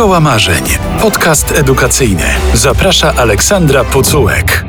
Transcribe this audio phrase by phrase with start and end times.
[0.00, 0.64] Szkoła Marzeń.
[1.00, 2.24] Podcast edukacyjny.
[2.54, 4.64] Zaprasza Aleksandra Pucułek.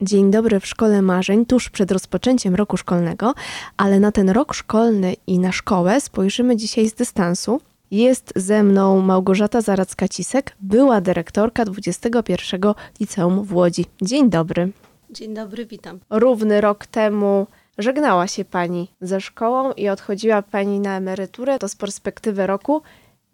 [0.00, 3.34] Dzień dobry w Szkole Marzeń, tuż przed rozpoczęciem roku szkolnego,
[3.76, 7.60] ale na ten rok szkolny i na szkołę spojrzymy dzisiaj z dystansu.
[7.90, 12.60] Jest ze mną Małgorzata Zaracka-Cisek, była dyrektorka 21
[13.00, 13.84] Liceum w Łodzi.
[14.02, 14.72] Dzień dobry.
[15.10, 15.98] Dzień dobry, witam.
[16.10, 17.46] Równy rok temu
[17.78, 21.58] żegnała się Pani ze szkołą i odchodziła Pani na emeryturę.
[21.58, 22.82] To z perspektywy roku.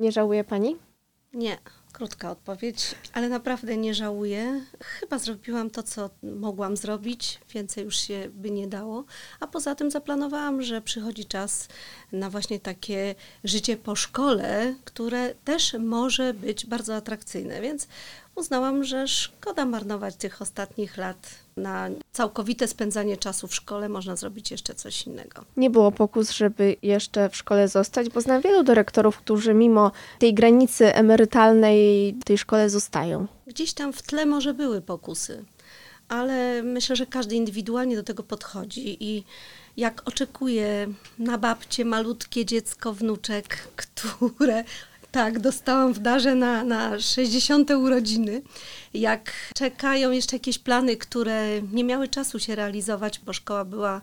[0.03, 0.77] Nie żałuje Pani?
[1.33, 1.59] Nie,
[1.93, 4.65] krótka odpowiedź, ale naprawdę nie żałuję.
[4.81, 9.05] Chyba zrobiłam to, co mogłam zrobić, więcej już się by nie dało.
[9.41, 11.69] A poza tym zaplanowałam, że przychodzi czas
[12.13, 17.89] na właśnie takie życie po szkole, które też może być bardzo atrakcyjne, więc
[18.35, 24.51] uznałam, że szkoda marnować tych ostatnich lat na całkowite spędzanie czasu w szkole, można zrobić
[24.51, 25.45] jeszcze coś innego.
[25.57, 30.35] Nie było pokus, żeby jeszcze w szkole zostać, bo znam wielu dyrektorów, którzy mimo tej
[30.35, 33.27] granicy emerytalnej w tej szkole zostają.
[33.47, 35.45] Gdzieś tam w tle może były pokusy,
[36.09, 39.25] ale myślę, że każdy indywidualnie do tego podchodzi i
[39.77, 44.65] jak oczekuje na babcie malutkie dziecko, wnuczek, które
[45.13, 47.71] tak, dostałam w darze na, na 60.
[47.71, 48.43] urodziny.
[48.95, 54.01] Jak czekają jeszcze jakieś plany, które nie miały czasu się realizować, bo szkoła była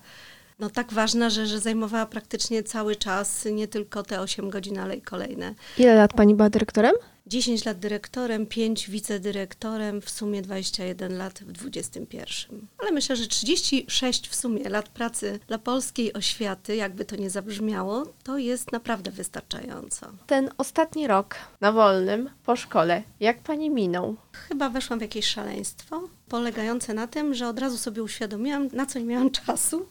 [0.60, 4.96] no, tak ważna, że, że zajmowała praktycznie cały czas, nie tylko te 8 godzin, ale
[4.96, 5.54] i kolejne.
[5.78, 6.94] Ile lat pani była dyrektorem?
[7.30, 12.68] 10 lat dyrektorem, 5 wicedyrektorem, w sumie 21 lat w 21.
[12.78, 18.06] Ale myślę, że 36 w sumie lat pracy dla polskiej oświaty, jakby to nie zabrzmiało,
[18.24, 20.08] to jest naprawdę wystarczająco.
[20.28, 24.16] Ten ostatni rok na wolnym po szkole, jak pani minął?
[24.32, 29.00] Chyba weszłam w jakieś szaleństwo, polegające na tym, że od razu sobie uświadomiłam, na co
[29.00, 29.86] nie miałam czasu.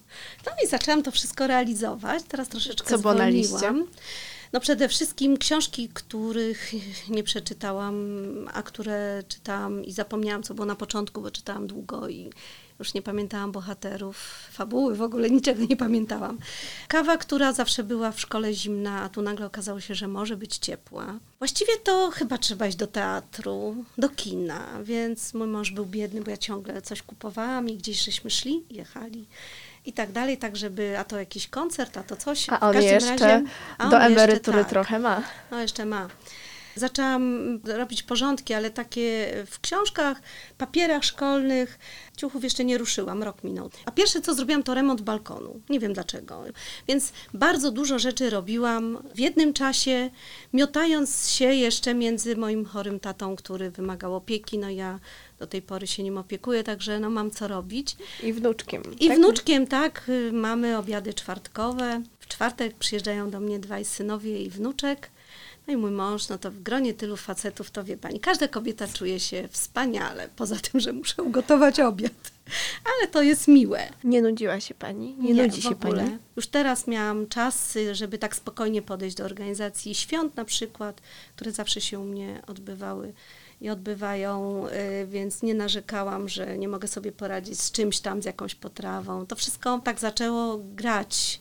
[0.47, 2.23] No i zaczęłam to wszystko realizować.
[2.29, 3.77] Teraz troszeczkę Co było na zwolniłam.
[3.77, 3.93] liście?
[4.53, 6.73] No przede wszystkim książki, których
[7.09, 7.95] nie przeczytałam,
[8.53, 12.31] a które czytałam i zapomniałam, co było na początku, bo czytałam długo i
[12.79, 14.17] już nie pamiętałam bohaterów,
[14.53, 16.39] fabuły, w ogóle niczego nie pamiętałam.
[16.89, 20.59] Kawa, która zawsze była w szkole zimna, a tu nagle okazało się, że może być
[20.59, 21.19] ciepła.
[21.39, 26.31] Właściwie to chyba trzeba iść do teatru, do kina, więc mój mąż był biedny, bo
[26.31, 29.27] ja ciągle coś kupowałam i gdzieś żeśmy szli, jechali
[29.89, 32.47] i tak dalej, tak żeby, a to jakiś koncert, a to coś.
[32.51, 33.45] A on jeszcze razie,
[33.79, 34.69] on do jeszcze emerytury tak.
[34.69, 35.23] trochę ma.
[35.51, 36.09] No jeszcze ma.
[36.75, 40.23] Zaczęłam robić porządki, ale takie w książkach,
[40.59, 41.79] papierach szkolnych,
[42.17, 43.71] ciuchów jeszcze nie ruszyłam, rok minął.
[43.85, 45.61] A pierwsze co zrobiłam to remont balkonu.
[45.69, 46.45] Nie wiem dlaczego.
[46.89, 50.11] Więc bardzo dużo rzeczy robiłam w jednym czasie,
[50.53, 54.59] miotając się jeszcze między moim chorym tatą, który wymagał opieki.
[54.59, 55.01] No ja
[55.39, 57.97] do tej pory się nim opiekuję, także no mam co robić.
[58.23, 58.83] I wnuczkiem.
[59.01, 59.17] I tak?
[59.17, 62.03] wnuczkiem, tak, mamy obiady czwartkowe.
[62.21, 65.11] W czwartek przyjeżdżają do mnie dwaj synowie i wnuczek.
[65.69, 68.89] No i mój mąż, no to w gronie tylu facetów, to wie pani, każda kobieta
[68.89, 72.33] czuje się wspaniale, poza tym, że muszę ugotować obiad.
[72.85, 73.89] Ale to jest miłe.
[74.05, 75.17] Nie nudziła się pani?
[75.19, 76.19] Nie, nudzi w się pani?
[76.37, 81.01] Już teraz miałam czas, żeby tak spokojnie podejść do organizacji świąt na przykład,
[81.37, 83.13] które zawsze się u mnie odbywały
[83.61, 88.25] i odbywają, y, więc nie narzekałam, że nie mogę sobie poradzić z czymś tam, z
[88.25, 89.27] jakąś potrawą.
[89.27, 91.41] To wszystko tak zaczęło grać.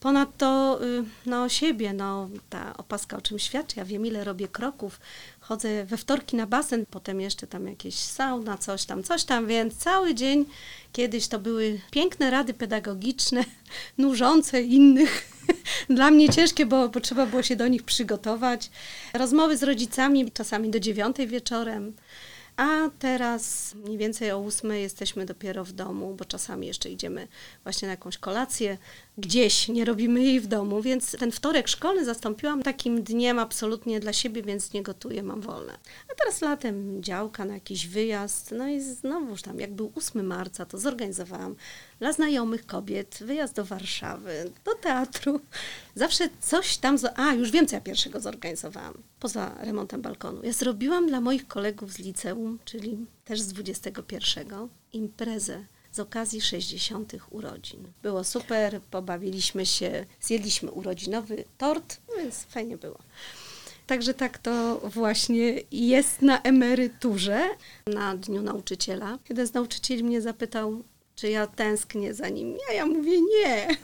[0.00, 3.78] Ponadto y, no, siebie, no, ta opaska o czym świadczy.
[3.78, 5.00] Ja wiem, ile robię kroków.
[5.48, 9.76] Chodzę we wtorki na basen, potem jeszcze tam jakieś sauna, coś tam, coś tam, więc
[9.76, 10.44] cały dzień
[10.92, 13.44] kiedyś to były piękne rady pedagogiczne,
[13.98, 15.32] nużące innych.
[15.90, 18.70] Dla mnie ciężkie, bo, bo trzeba było się do nich przygotować.
[19.12, 21.92] Rozmowy z rodzicami czasami do dziewiątej wieczorem.
[22.56, 27.28] A teraz mniej więcej o ósmej jesteśmy dopiero w domu, bo czasami jeszcze idziemy
[27.62, 28.78] właśnie na jakąś kolację
[29.18, 34.12] gdzieś, nie robimy jej w domu, więc ten wtorek szkolny zastąpiłam takim dniem absolutnie dla
[34.12, 35.78] siebie, więc nie gotuję, mam wolne.
[36.12, 40.66] A teraz latem działka na jakiś wyjazd, no i znowuż tam, jak był 8 marca,
[40.66, 41.56] to zorganizowałam
[41.98, 45.40] dla znajomych kobiet wyjazd do Warszawy, do teatru.
[45.94, 50.42] Zawsze coś tam, a już wiem, co ja pierwszego zorganizowałam, poza remontem balkonu.
[50.42, 57.12] Ja zrobiłam dla moich kolegów z liceum, czyli też z 21, imprezę z okazji 60.
[57.30, 57.92] urodzin.
[58.02, 62.98] Było super, pobawiliśmy się, zjedliśmy urodzinowy tort, no więc fajnie było.
[63.86, 67.42] Także tak to właśnie jest na emeryturze,
[67.86, 69.18] na Dniu Nauczyciela.
[69.28, 70.82] Jeden z nauczycieli mnie zapytał,
[71.14, 72.56] czy ja tęsknię za nim.
[72.68, 73.76] Ja, ja mówię nie.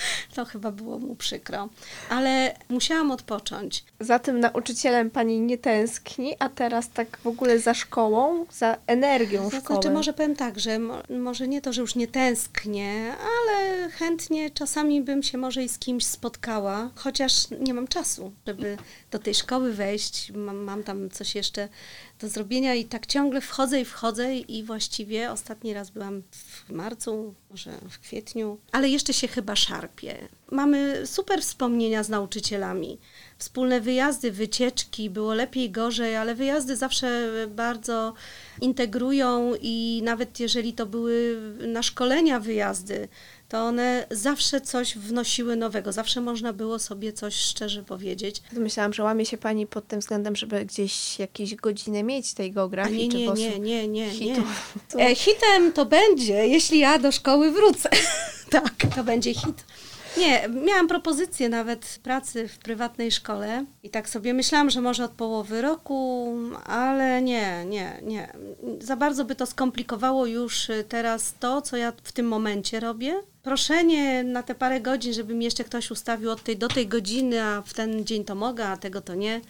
[0.34, 1.68] To chyba było mu przykro,
[2.08, 3.84] ale musiałam odpocząć.
[4.00, 9.50] Za tym nauczycielem pani nie tęskni, a teraz tak w ogóle za szkołą, za energią
[9.50, 9.80] To szkoły.
[9.80, 14.50] znaczy, może powiem tak, że mo, może nie to, że już nie tęsknię, ale chętnie
[14.50, 18.76] czasami bym się może i z kimś spotkała, chociaż nie mam czasu, żeby
[19.10, 20.32] do tej szkoły wejść.
[20.34, 21.68] Mam, mam tam coś jeszcze
[22.20, 27.34] do zrobienia i tak ciągle wchodzę i wchodzę i właściwie ostatni raz byłam w marcu,
[27.50, 30.28] może w kwietniu, ale jeszcze się chyba szarpię.
[30.50, 32.98] Mamy super wspomnienia z nauczycielami.
[33.38, 38.14] Wspólne wyjazdy, wycieczki, było lepiej, gorzej, ale wyjazdy zawsze bardzo
[38.60, 43.08] integrują i nawet jeżeli to były na szkolenia wyjazdy,
[43.50, 48.42] to one zawsze coś wnosiły nowego, zawsze można było sobie coś szczerze powiedzieć.
[48.52, 53.08] Myślałam, że łamie się pani pod tym względem, żeby gdzieś jakieś godziny mieć tej geografii
[53.08, 54.10] nie, nie, nie, nie, nie, nie.
[54.10, 54.42] hitu.
[54.88, 57.88] To- E, hitem to będzie, jeśli ja do szkoły wrócę.
[58.50, 59.64] tak, to będzie hit.
[60.18, 65.10] Nie, miałam propozycję nawet pracy w prywatnej szkole i tak sobie myślałam, że może od
[65.10, 66.34] połowy roku,
[66.66, 68.32] ale nie, nie, nie.
[68.80, 73.22] Za bardzo by to skomplikowało już teraz to, co ja w tym momencie robię.
[73.42, 77.42] Proszenie na te parę godzin, żeby mi jeszcze ktoś ustawił od tej do tej godziny,
[77.42, 79.40] a w ten dzień to mogę, a tego to nie.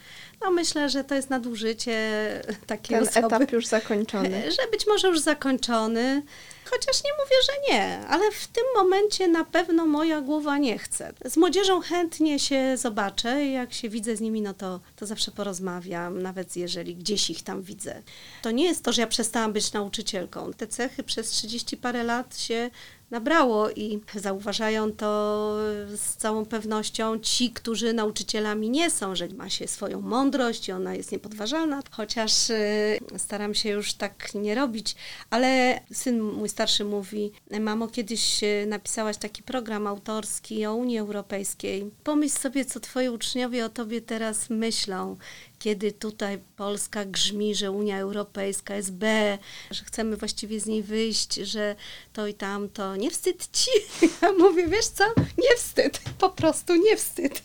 [0.41, 1.97] No myślę, że to jest nadużycie
[2.67, 3.27] takiej Ten osoby.
[3.27, 4.43] etap już zakończony.
[4.61, 6.23] Że być może już zakończony,
[6.71, 11.13] chociaż nie mówię, że nie, ale w tym momencie na pewno moja głowa nie chce.
[11.25, 16.23] Z młodzieżą chętnie się zobaczę, jak się widzę z nimi, no to, to zawsze porozmawiam,
[16.23, 18.03] nawet jeżeli gdzieś ich tam widzę.
[18.43, 20.53] To nie jest to, że ja przestałam być nauczycielką.
[20.53, 22.71] Te cechy przez 30 parę lat się
[23.11, 25.57] nabrało i zauważają to
[25.97, 30.95] z całą pewnością ci, którzy nauczycielami nie są, że ma się swoją mądrość i ona
[30.95, 34.97] jest niepodważalna, chociaż y, staram się już tak nie robić,
[35.31, 41.91] ale syn mój starszy mówi, mamo, kiedyś y, napisałaś taki program autorski o Unii Europejskiej.
[42.05, 45.17] Pomyśl sobie, co twoi uczniowie o tobie teraz myślą,
[45.61, 49.39] kiedy tutaj Polska grzmi, że Unia Europejska jest B,
[49.71, 51.77] że chcemy właściwie z niej wyjść, że
[52.13, 52.97] to i tamto.
[52.97, 53.71] Nie wstyd ci?
[54.23, 55.05] Ja mówię, wiesz co?
[55.17, 56.01] Nie wstyd.
[56.19, 57.43] Po prostu nie wstyd.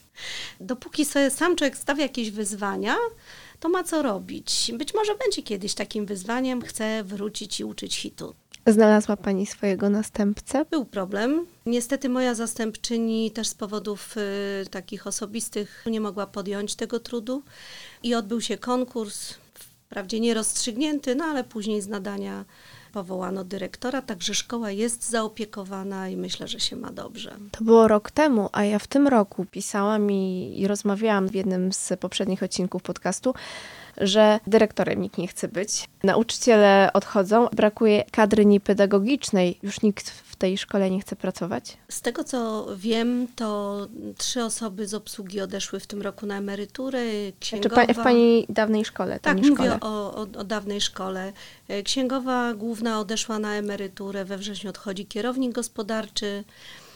[0.60, 2.96] Dopóki sobie sam człowiek stawia jakieś wyzwania,
[3.60, 4.72] to ma co robić.
[4.74, 8.36] Być może będzie kiedyś takim wyzwaniem, chcę wrócić i uczyć hitu.
[8.68, 10.66] Znalazła pani swojego następcę?
[10.72, 11.46] Był problem.
[11.66, 17.44] Niestety moja zastępczyni też z powodów y, takich osobistych nie mogła podjąć tego trudu
[18.04, 22.46] i odbył się konkurs, wprawdzie nierozstrzygnięty, no ale później z nadania
[22.94, 27.38] powołano dyrektora, także szkoła jest zaopiekowana i myślę, że się ma dobrze.
[27.52, 31.74] To było rok temu, a ja w tym roku pisałam i, i rozmawiałam w jednym
[31.74, 33.34] z poprzednich odcinków podcastu,
[33.97, 35.89] że dyrektorem nikt nie chce być.
[36.03, 41.77] Nauczyciele odchodzą, brakuje kadry niepedagogicznej, już nikt w tej szkole nie chce pracować.
[41.89, 43.77] Z tego co wiem, to
[44.18, 47.00] trzy osoby z obsługi odeszły w tym roku na emeryturę.
[47.39, 47.86] Księgowa...
[47.86, 49.80] pa, w pani dawnej szkole, Tak, mówię szkole.
[49.81, 51.33] o, o, o dawnej szkole.
[51.68, 56.44] E, Księgowa główna odeszła na emeryturę, we wrześniu odchodzi kierownik gospodarczy.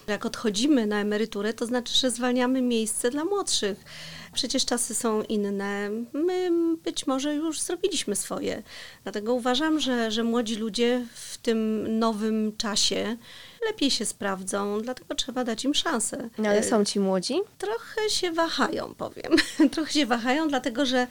[0.07, 3.85] Jak odchodzimy na emeryturę, to znaczy, że zwalniamy miejsce dla młodszych.
[4.33, 5.89] Przecież czasy są inne.
[6.13, 6.51] My
[6.83, 8.63] być może już zrobiliśmy swoje.
[9.03, 13.17] Dlatego uważam, że, że młodzi ludzie w tym nowym czasie
[13.65, 16.29] lepiej się sprawdzą, dlatego trzeba dać im szansę.
[16.37, 17.39] No, ale są ci młodzi?
[17.57, 19.31] Trochę się wahają, powiem.
[19.71, 21.07] Trochę się wahają, dlatego że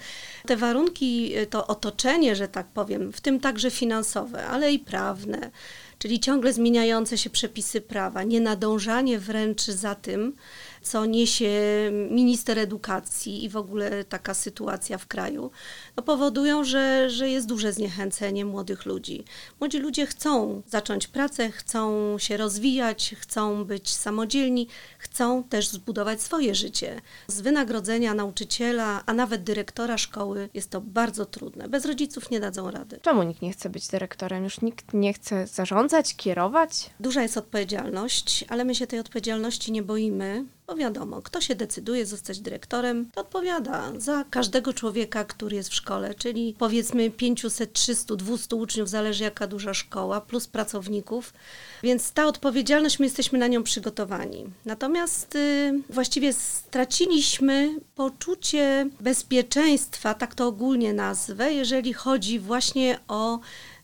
[0.47, 5.51] te warunki, to otoczenie, że tak powiem, w tym także finansowe, ale i prawne,
[5.99, 10.37] czyli ciągle zmieniające się przepisy prawa, nie nadążanie wręcz za tym,
[10.83, 11.51] co niesie
[12.11, 15.51] minister edukacji i w ogóle taka sytuacja w kraju,
[15.99, 19.25] no powodują, że, że jest duże zniechęcenie młodych ludzi.
[19.61, 26.55] Młodzi ludzie chcą zacząć pracę, chcą się rozwijać, chcą być samodzielni, chcą też zbudować swoje
[26.55, 27.01] życie.
[27.29, 31.69] Z wynagrodzenia nauczyciela, a nawet dyrektora szkoły jest to bardzo trudne.
[31.69, 32.99] Bez rodziców nie dadzą rady.
[33.03, 34.45] Czemu nikt nie chce być dyrektorem?
[34.45, 36.91] Już nikt nie chce zarządzać, kierować?
[37.01, 42.07] Duża jest odpowiedzialność, ale my się tej odpowiedzialności nie boimy, bo wiadomo, kto się decyduje
[42.07, 45.88] zostać dyrektorem, to odpowiada za każdego człowieka, który jest w szkole,
[46.19, 51.33] czyli powiedzmy 500, 300, 200 uczniów, zależy jaka duża szkoła, plus pracowników.
[51.83, 54.47] Więc ta odpowiedzialność, my jesteśmy na nią przygotowani.
[54.65, 63.39] Natomiast y, właściwie straciliśmy poczucie bezpieczeństwa, tak to ogólnie nazwę, jeżeli chodzi właśnie o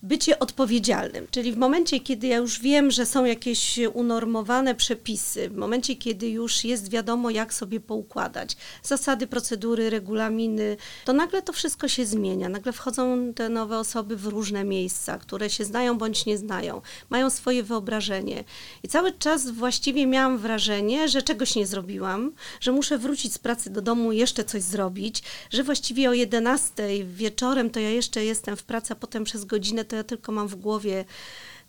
[0.04, 1.26] bycie odpowiedzialnym.
[1.30, 6.28] Czyli w momencie, kiedy ja już wiem, że są jakieś unormowane przepisy, w momencie, kiedy
[6.28, 12.48] już jest wiadomo, jak sobie poukładać zasady, procedury, regulaminy, to nagle to wszystko się zmienia.
[12.48, 17.30] Nagle wchodzą te nowe osoby w różne miejsca, które się znają bądź nie znają, mają
[17.30, 18.44] swoje wyobrażenie.
[18.82, 23.70] I cały czas właściwie miałam wrażenie, że czegoś nie zrobiłam, że muszę wrócić z pracy
[23.70, 28.62] do domu jeszcze coś zrobić, że właściwie o 11 wieczorem to ja jeszcze jestem w
[28.62, 31.04] pracy, a potem przez godzinę to ja tylko mam w głowie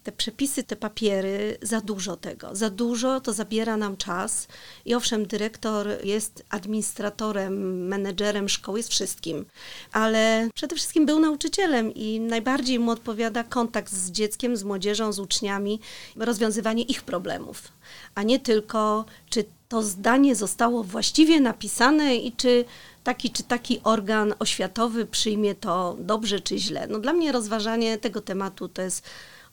[0.06, 2.56] te przepisy, te papiery, za dużo tego.
[2.56, 4.48] Za dużo to zabiera nam czas.
[4.86, 9.46] I owszem, dyrektor jest administratorem, menedżerem szkoły, jest wszystkim,
[9.92, 15.20] ale przede wszystkim był nauczycielem i najbardziej mu odpowiada kontakt z dzieckiem, z młodzieżą, z
[15.20, 15.80] uczniami,
[16.16, 17.62] rozwiązywanie ich problemów,
[18.16, 22.66] a nie tylko, czy to zdanie zostało właściwie napisane i czy
[23.04, 26.88] taki czy taki organ oświatowy przyjmie to dobrze czy źle.
[26.88, 29.08] No dla mnie rozważanie tego tematu to jest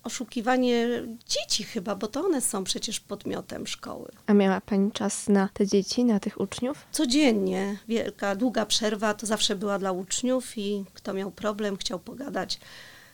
[0.04, 0.88] oszukiwanie
[1.26, 4.10] dzieci chyba, bo to one są przecież podmiotem szkoły.
[4.26, 6.86] A miała Pani czas na te dzieci, na tych uczniów?
[6.92, 12.60] Codziennie, wielka, długa przerwa to zawsze była dla uczniów i kto miał problem, chciał pogadać,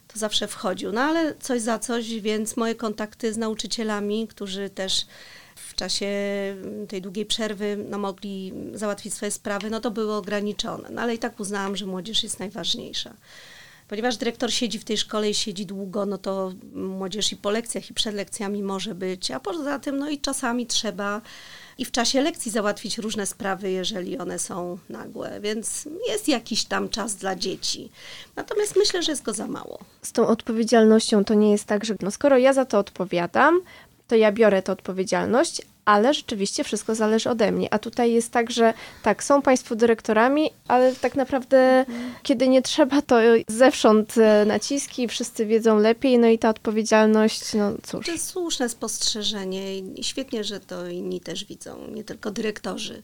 [0.09, 0.93] to zawsze wchodził.
[0.93, 5.07] No ale coś za coś, więc moje kontakty z nauczycielami, którzy też
[5.68, 6.06] w czasie
[6.88, 10.90] tej długiej przerwy no, mogli załatwić swoje sprawy, no to były ograniczone.
[10.90, 13.14] No ale i tak uznałam, że młodzież jest najważniejsza.
[13.88, 17.90] Ponieważ dyrektor siedzi w tej szkole i siedzi długo, no to młodzież i po lekcjach,
[17.90, 21.20] i przed lekcjami może być, a poza tym, no i czasami trzeba
[21.78, 26.88] i w czasie lekcji załatwić różne sprawy, jeżeli one są nagłe, więc jest jakiś tam
[26.88, 27.90] czas dla dzieci.
[28.36, 29.78] Natomiast myślę, że jest go za mało.
[30.02, 33.60] Z tą odpowiedzialnością to nie jest tak, że no skoro ja za to odpowiadam,
[34.08, 37.74] to ja biorę tę odpowiedzialność, ale rzeczywiście wszystko zależy ode mnie.
[37.74, 41.84] A tutaj jest tak, że tak, są Państwo dyrektorami, ale tak naprawdę,
[42.22, 43.16] kiedy nie trzeba, to
[43.48, 48.06] zewsząd e, naciski, wszyscy wiedzą lepiej, no i ta odpowiedzialność, no cóż.
[48.06, 53.02] To jest słuszne spostrzeżenie i świetnie, że to inni też widzą, nie tylko dyrektorzy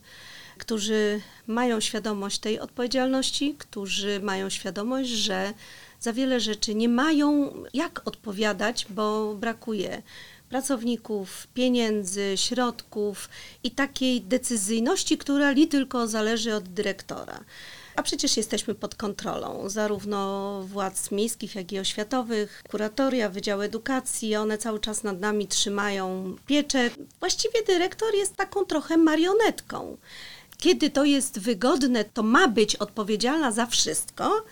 [0.57, 5.53] którzy mają świadomość tej odpowiedzialności, którzy mają świadomość, że
[5.99, 10.01] za wiele rzeczy nie mają jak odpowiadać, bo brakuje
[10.49, 13.29] pracowników, pieniędzy, środków
[13.63, 17.39] i takiej decyzyjności, która li tylko zależy od dyrektora.
[17.95, 24.57] A przecież jesteśmy pod kontrolą zarówno władz miejskich, jak i oświatowych, kuratoria, Wydział Edukacji, one
[24.57, 26.89] cały czas nad nami trzymają pieczę.
[27.19, 29.97] Właściwie dyrektor jest taką trochę marionetką.
[30.57, 34.45] Kiedy to jest wygodne, to ma być odpowiedzialna za wszystko,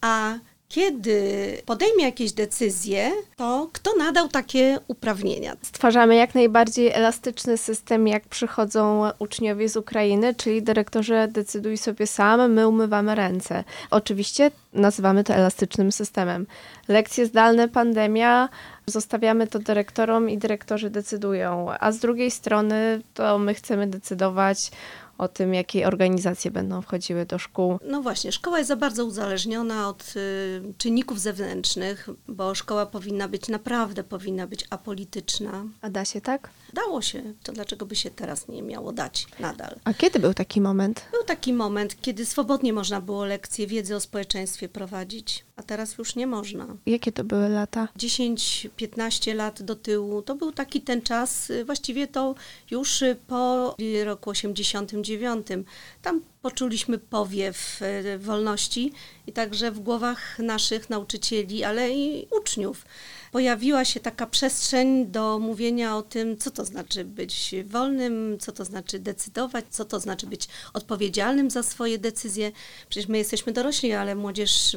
[0.00, 5.56] a kiedy podejmie jakieś decyzje, to kto nadał takie uprawnienia?
[5.62, 12.52] Stwarzamy jak najbardziej elastyczny system, jak przychodzą uczniowie z Ukrainy, czyli dyrektorze decyduj sobie sam,
[12.52, 13.64] my umywamy ręce.
[13.90, 16.46] Oczywiście nazywamy to elastycznym systemem.
[16.88, 18.48] Lekcje zdalne, pandemia,
[18.86, 24.70] zostawiamy to dyrektorom i dyrektorzy decydują, a z drugiej strony to my chcemy decydować
[25.18, 27.78] o tym, jakie organizacje będą wchodziły do szkół.
[27.84, 33.48] No właśnie, szkoła jest za bardzo uzależniona od y, czynników zewnętrznych, bo szkoła powinna być
[33.48, 35.64] naprawdę, powinna być apolityczna.
[35.80, 36.50] A da się tak?
[36.72, 39.76] Dało się, to dlaczego by się teraz nie miało dać nadal?
[39.84, 41.04] A kiedy był taki moment?
[41.12, 46.16] Był taki moment, kiedy swobodnie można było lekcje wiedzy o społeczeństwie prowadzić, a teraz już
[46.16, 46.66] nie można.
[46.86, 47.88] Jakie to były lata?
[47.98, 52.34] 10-15 lat do tyłu, to był taki ten czas, y, właściwie to
[52.70, 53.74] już y, po
[54.04, 55.46] roku 89.
[56.02, 58.92] Tam poczuliśmy powiew y, wolności
[59.26, 62.84] i także w głowach naszych nauczycieli, ale i uczniów
[63.32, 68.64] pojawiła się taka przestrzeń do mówienia o tym, co to znaczy być wolnym, co to
[68.64, 72.52] znaczy decydować, co to znaczy być odpowiedzialnym za swoje decyzje.
[72.88, 74.76] Przecież my jesteśmy dorośli, ale młodzież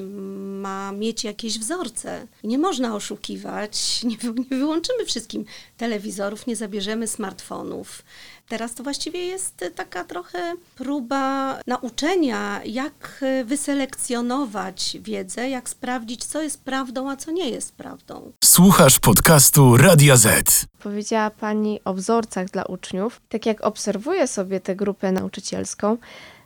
[0.61, 2.27] ma mieć jakieś wzorce.
[2.43, 4.17] Nie można oszukiwać, nie,
[4.49, 5.45] nie wyłączymy wszystkim
[5.77, 8.03] telewizorów, nie zabierzemy smartfonów.
[8.47, 16.63] Teraz to właściwie jest taka trochę próba nauczenia, jak wyselekcjonować wiedzę, jak sprawdzić, co jest
[16.63, 18.31] prawdą, a co nie jest prawdą.
[18.43, 20.65] Słuchasz podcastu Radia Z.
[20.83, 23.21] Powiedziała Pani o wzorcach dla uczniów.
[23.29, 25.97] Tak jak obserwuję sobie tę grupę nauczycielską,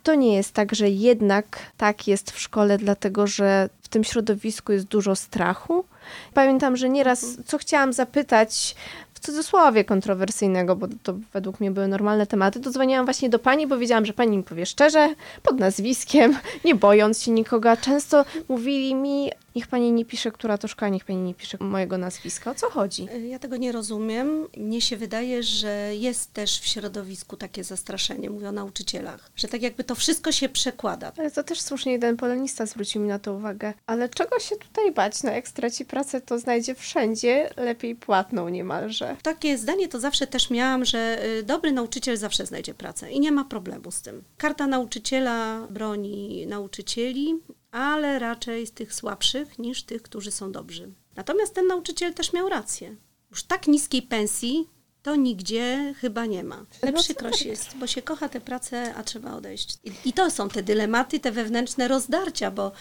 [0.03, 4.71] to nie jest tak, że jednak tak jest w szkole, dlatego że w tym środowisku
[4.71, 5.85] jest dużo strachu.
[6.33, 8.75] Pamiętam, że nieraz, co chciałam zapytać
[9.19, 13.77] cudzysłowie kontrowersyjnego, bo to według mnie były normalne tematy, to dzwoniłam właśnie do pani, bo
[13.77, 17.77] wiedziałam, że pani mi powie szczerze, pod nazwiskiem, nie bojąc się nikogo.
[17.77, 21.97] Często mówili mi, Niech pani nie pisze, która to szkoła, niech pani nie pisze mojego
[21.97, 22.51] nazwiska.
[22.51, 23.07] O co chodzi?
[23.15, 24.47] Y, Ja tego nie rozumiem.
[24.57, 29.61] Mnie się wydaje, że jest też w środowisku takie zastraszenie, mówię o nauczycielach, że tak
[29.61, 31.11] jakby to wszystko się przekłada.
[31.17, 33.73] Ale to też słusznie jeden polonista zwrócił mi na to uwagę.
[33.87, 35.23] Ale czego się tutaj bać?
[35.23, 39.15] No jak straci pracę, to znajdzie wszędzie lepiej płatną niemalże.
[39.23, 43.31] Takie zdanie to zawsze też miałam, że y, dobry nauczyciel zawsze znajdzie pracę i nie
[43.31, 44.23] ma problemu z tym.
[44.37, 47.35] Karta nauczyciela broni nauczycieli,
[47.75, 50.91] ale raczej z tych słabszych niż tych, którzy są dobrzy.
[51.15, 52.95] Natomiast ten nauczyciel też miał rację.
[53.31, 54.69] Już tak niskiej pensji
[55.03, 56.65] to nigdzie chyba nie ma.
[56.81, 59.77] Ale przykrość jest, bo się kocha tę pracę, a trzeba odejść.
[60.05, 62.71] I to są te dylematy, te wewnętrzne rozdarcia, bo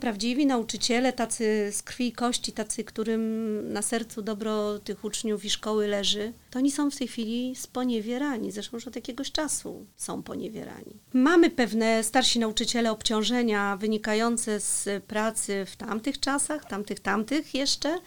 [0.00, 5.50] prawdziwi nauczyciele, tacy z krwi i kości, tacy, którym na sercu dobro tych uczniów i
[5.50, 8.52] szkoły leży, to oni są w tej chwili sponiewierani.
[8.52, 10.96] Zresztą już od jakiegoś czasu są poniewierani.
[11.12, 17.98] Mamy pewne starsi nauczyciele obciążenia wynikające z pracy w tamtych czasach, tamtych, tamtych jeszcze.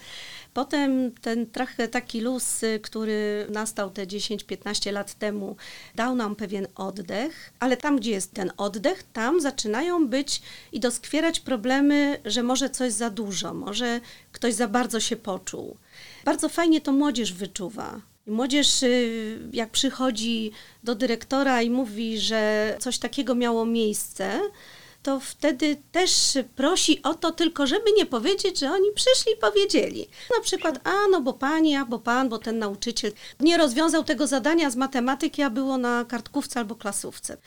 [0.57, 5.55] Potem ten trochę taki luz, y, który nastał te 10-15 lat temu,
[5.95, 11.39] dał nam pewien oddech, ale tam, gdzie jest ten oddech, tam zaczynają być i doskwierać
[11.39, 13.99] problemy, że może coś za dużo, może
[14.31, 15.77] ktoś za bardzo się poczuł.
[16.25, 18.01] Bardzo fajnie to młodzież wyczuwa.
[18.27, 20.51] Młodzież, y, jak przychodzi
[20.83, 24.39] do dyrektora i mówi, że coś takiego miało miejsce,
[25.07, 30.07] to wtedy też prosi o to tylko, żeby nie powiedzieć, że oni przyszli i powiedzieli.
[30.35, 34.69] Na przykład, a no bo pani, albo pan, bo ten nauczyciel nie rozwiązał tego zadania
[34.69, 37.37] z matematyki, a było na kartkówce albo klasówce.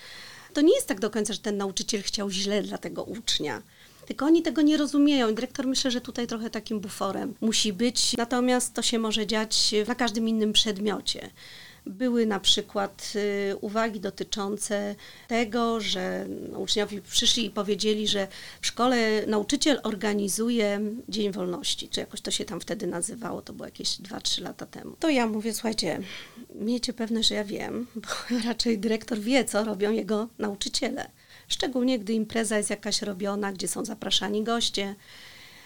[0.52, 3.62] To nie jest tak do końca, że ten nauczyciel chciał źle dla tego ucznia.
[4.06, 5.34] Tylko oni tego nie rozumieją.
[5.34, 8.16] Dyrektor myślę, że tutaj trochę takim buforem musi być.
[8.16, 11.30] Natomiast to się może dziać na każdym innym przedmiocie.
[11.86, 13.12] Były na przykład
[13.50, 14.94] y, uwagi dotyczące
[15.28, 18.28] tego, że uczniowie przyszli i powiedzieli, że
[18.60, 23.66] w szkole nauczyciel organizuje Dzień Wolności, czy jakoś to się tam wtedy nazywało, to było
[23.66, 24.96] jakieś 2-3 lata temu.
[24.98, 26.00] To ja mówię, słuchajcie,
[26.54, 28.08] miejcie pewne, że ja wiem, bo
[28.48, 31.10] raczej dyrektor wie, co robią jego nauczyciele.
[31.48, 34.94] Szczególnie gdy impreza jest jakaś robiona, gdzie są zapraszani goście.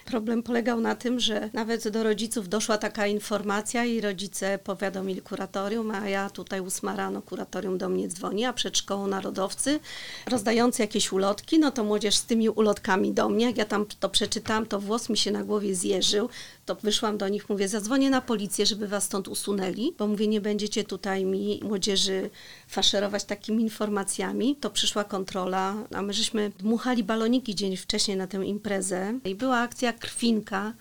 [0.05, 5.91] Problem polegał na tym, że nawet do rodziców doszła taka informacja i rodzice powiadomili kuratorium,
[5.91, 9.79] a ja tutaj ósma rano kuratorium do mnie dzwoni, a przed szkołą narodowcy
[10.27, 14.09] rozdający jakieś ulotki, no to młodzież z tymi ulotkami do mnie, jak ja tam to
[14.09, 16.29] przeczytałam, to włos mi się na głowie zjeżył,
[16.65, 20.41] to wyszłam do nich, mówię, zadzwonię na policję, żeby was stąd usunęli, bo mówię, nie
[20.41, 22.29] będziecie tutaj mi młodzieży
[22.67, 24.55] faszerować takimi informacjami.
[24.55, 29.57] To przyszła kontrola, a my żeśmy dmuchali baloniki dzień wcześniej na tę imprezę i była
[29.57, 30.73] akcja krwinka.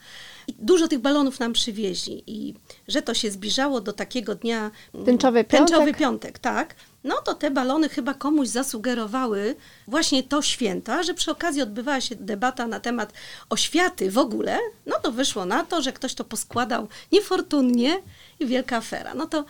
[0.46, 2.54] I dużo tych balonów nam przywieźli i
[2.88, 4.70] że to się zbliżało do takiego dnia...
[5.04, 5.68] Tęczowy piątek?
[5.68, 6.74] Tęczowy piątek, tak.
[7.04, 9.56] No to te balony chyba komuś zasugerowały
[9.88, 13.12] właśnie to święta, że przy okazji odbywała się debata na temat
[13.50, 14.58] oświaty w ogóle.
[14.86, 18.02] No to wyszło na to, że ktoś to poskładał niefortunnie
[18.40, 19.14] i wielka afera.
[19.14, 19.44] No to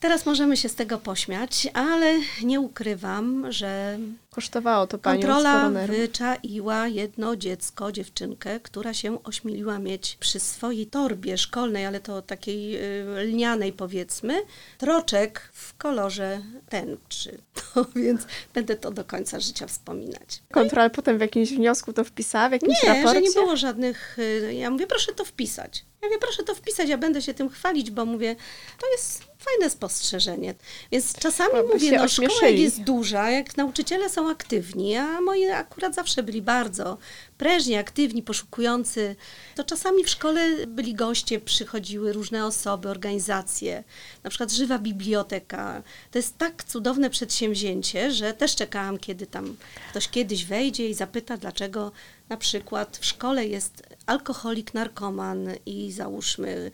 [0.00, 3.98] teraz możemy się z tego pośmiać, ale nie ukrywam, że
[4.30, 11.38] Kosztowało to panią Kontrola wyczaiła jedno dziecko, dziewczynkę, która się ośmieliła mieć przy swojej torbie
[11.38, 14.42] szkolnej, ale to takiej y, lnianej powiedzmy,
[14.78, 17.38] troczek w kolorze tęczy.
[17.76, 18.20] No, więc
[18.54, 20.42] będę to do końca życia wspominać.
[20.52, 23.14] Kontrola potem w jakimś wniosku to wpisała, w jakimś Nie, raporcie?
[23.14, 24.18] że nie było żadnych.
[24.18, 25.84] y, Ja mówię, proszę to wpisać.
[26.02, 28.36] Ja mówię, proszę to wpisać, ja będę się tym chwalić, bo mówię,
[28.80, 30.54] to jest fajne spostrzeżenie.
[30.92, 36.22] Więc czasami mówię, no szkoła jest duża, jak nauczyciele są aktywni, a moi akurat zawsze
[36.22, 36.98] byli bardzo
[37.38, 39.16] prężni, aktywni, poszukujący,
[39.54, 43.84] to czasami w szkole byli goście, przychodziły różne osoby, organizacje,
[44.24, 45.82] na przykład żywa biblioteka.
[46.10, 49.56] To jest tak cudowne przedsięwzięcie, że też czekałam, kiedy tam
[49.90, 51.92] ktoś kiedyś wejdzie i zapyta, dlaczego
[52.28, 56.70] na przykład w szkole jest alkoholik, narkoman i załóżmy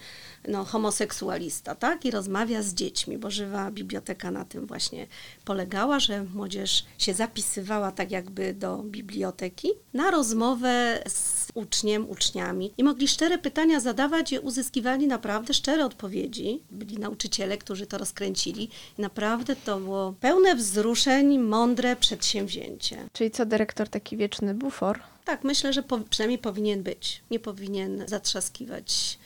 [0.48, 2.04] no, homoseksualista, tak?
[2.04, 5.06] I rozmawia z dziećmi, bo żywa biblioteka na tym właśnie
[5.44, 12.84] polegała, że młodzież się zapisywała tak jakby do biblioteki na rozmowę z uczniem, uczniami i
[12.84, 16.62] mogli szczere pytania zadawać i uzyskiwali naprawdę szczere odpowiedzi.
[16.70, 18.68] Byli nauczyciele, którzy to rozkręcili
[18.98, 23.08] i naprawdę to było pełne wzruszeń, mądre przedsięwzięcie.
[23.12, 25.13] Czyli co, dyrektor taki wieczny bufor?
[25.24, 27.22] Tak, myślę, że po, przynajmniej powinien być.
[27.30, 29.18] Nie powinien zatrzaskiwać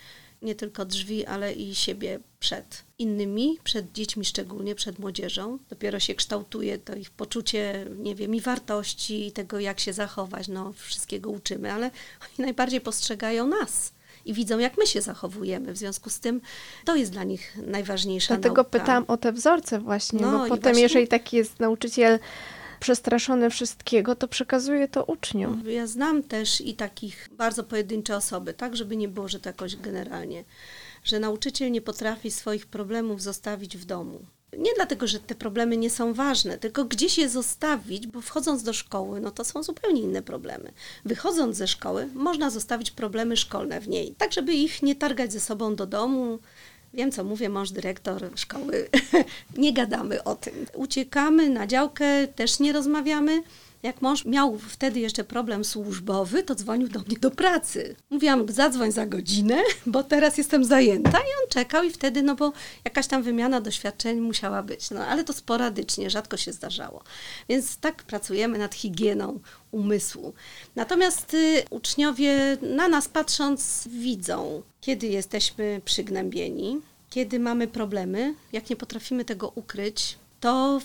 [0.43, 5.59] nie tylko drzwi, ale i siebie przed innymi, przed dziećmi szczególnie, przed młodzieżą.
[5.71, 10.49] Dopiero się kształtuje to ich poczucie, nie wiem, i wartości, i tego, jak się zachować.
[10.49, 11.87] No, wszystkiego uczymy, ale
[12.21, 13.93] oni najbardziej postrzegają nas
[14.25, 15.73] i widzą, jak my się zachowujemy.
[15.73, 16.41] W związku z tym
[16.85, 18.79] to jest dla nich najważniejsza Dlatego nauka.
[18.79, 22.19] pytałam o te wzorce właśnie, No bo potem właśnie- jeżeli taki jest nauczyciel
[22.81, 25.63] przestraszony wszystkiego, to przekazuje to uczniom.
[25.67, 29.77] Ja znam też i takich bardzo pojedyncze osoby, tak, żeby nie było, że to jakoś
[29.77, 30.45] generalnie,
[31.05, 34.21] że nauczyciel nie potrafi swoich problemów zostawić w domu.
[34.59, 38.73] Nie dlatego, że te problemy nie są ważne, tylko gdzieś je zostawić, bo wchodząc do
[38.73, 40.73] szkoły, no to są zupełnie inne problemy.
[41.05, 45.41] Wychodząc ze szkoły, można zostawić problemy szkolne w niej, tak żeby ich nie targać ze
[45.41, 46.39] sobą do domu.
[46.95, 48.89] Wiem, co mówię, mąż dyrektor szkoły.
[49.57, 50.55] nie gadamy o tym.
[50.75, 53.43] Uciekamy na działkę, też nie rozmawiamy.
[53.83, 57.97] Jak mąż miał wtedy jeszcze problem służbowy, to dzwonił do mnie do pracy.
[58.11, 62.53] Mówiłam, zadzwoń za godzinę, bo teraz jestem zajęta i on czekał i wtedy, no bo
[62.85, 64.91] jakaś tam wymiana doświadczeń musiała być.
[64.91, 67.03] No ale to sporadycznie, rzadko się zdarzało.
[67.49, 70.33] Więc tak pracujemy nad higieną umysłu.
[70.77, 78.77] Natomiast y, uczniowie na nas patrząc widzą, kiedy jesteśmy przygnębieni, kiedy mamy problemy, jak nie
[78.77, 80.81] potrafimy tego ukryć, to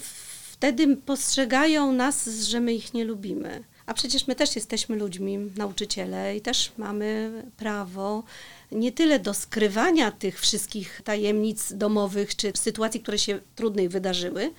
[0.63, 3.63] wtedy postrzegają nas, że my ich nie lubimy.
[3.86, 8.23] A przecież my też jesteśmy ludźmi, nauczyciele, i też mamy prawo
[8.71, 14.52] nie tyle do skrywania tych wszystkich tajemnic domowych czy sytuacji, które się trudniej wydarzyły,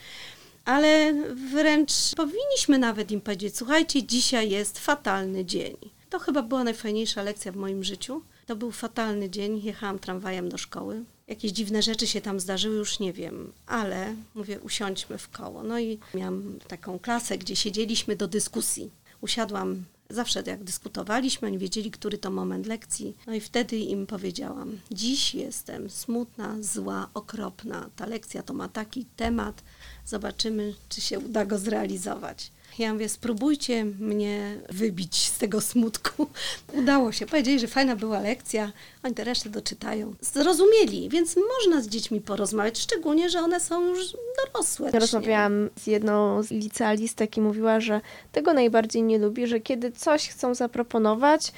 [0.65, 1.15] ale
[1.53, 5.77] wręcz powinniśmy nawet im powiedzieć: Słuchajcie, dzisiaj jest fatalny dzień.
[6.11, 8.23] To chyba była najfajniejsza lekcja w moim życiu.
[8.47, 9.61] To był fatalny dzień.
[9.63, 14.61] Jechałam tramwajem do szkoły jakieś dziwne rzeczy się tam zdarzyły, już nie wiem, ale mówię,
[14.61, 15.63] usiądźmy w koło.
[15.63, 18.91] No i miałam taką klasę, gdzie siedzieliśmy do dyskusji.
[19.21, 23.17] Usiadłam zawsze jak dyskutowaliśmy, oni wiedzieli, który to moment lekcji.
[23.27, 27.91] No i wtedy im powiedziałam: Dziś jestem smutna, zła, okropna.
[27.97, 29.63] Ta lekcja to ma taki temat.
[30.07, 32.51] Zobaczymy, czy się uda go zrealizować.
[32.79, 36.27] Ja mówię, spróbujcie mnie wybić z tego smutku.
[36.73, 37.27] Udało się.
[37.27, 40.15] Powiedzieli, że fajna była lekcja, oni te resztę doczytają.
[40.21, 44.91] Zrozumieli, więc można z dziećmi porozmawiać, szczególnie, że one są już dorosłe.
[44.91, 48.01] Rozmawiałam z jedną z licealistek i mówiła, że
[48.33, 51.53] tego najbardziej nie lubi, że kiedy coś chcą zaproponować,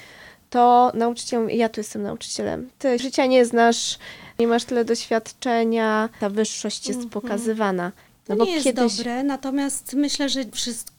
[0.49, 3.99] to nauczyciel, ja tu jestem nauczycielem, ty życia nie znasz,
[4.39, 7.13] nie masz tyle doświadczenia, ta wyższość jest mm -hmm.
[7.13, 7.91] pokazywana.
[8.29, 8.97] No nie jest kiedyś...
[8.97, 10.45] dobre, natomiast myślę, że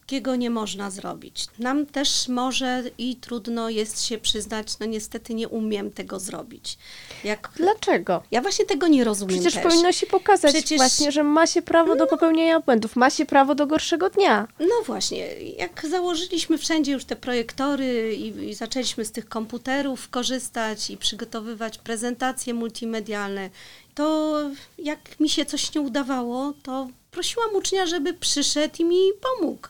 [0.09, 1.47] wszystkiego nie można zrobić.
[1.59, 6.79] Nam też może i trudno jest się przyznać, no niestety nie umiem tego zrobić.
[7.25, 7.51] Jak...
[7.57, 8.23] Dlaczego?
[8.31, 9.63] Ja właśnie tego nie rozumiem Przecież też.
[9.63, 10.79] powinno się pokazać Przecież...
[10.79, 12.11] właśnie, że ma się prawo do no.
[12.11, 14.49] popełnienia błędów, ma się prawo do gorszego dnia.
[14.61, 15.27] No właśnie,
[15.59, 21.79] jak założyliśmy wszędzie już te projektory i, i zaczęliśmy z tych komputerów korzystać i przygotowywać
[21.79, 23.51] prezentacje multimedialne,
[23.95, 24.37] to
[24.79, 29.69] jak mi się coś nie udawało, to prosiłam ucznia, żeby przyszedł i mi pomógł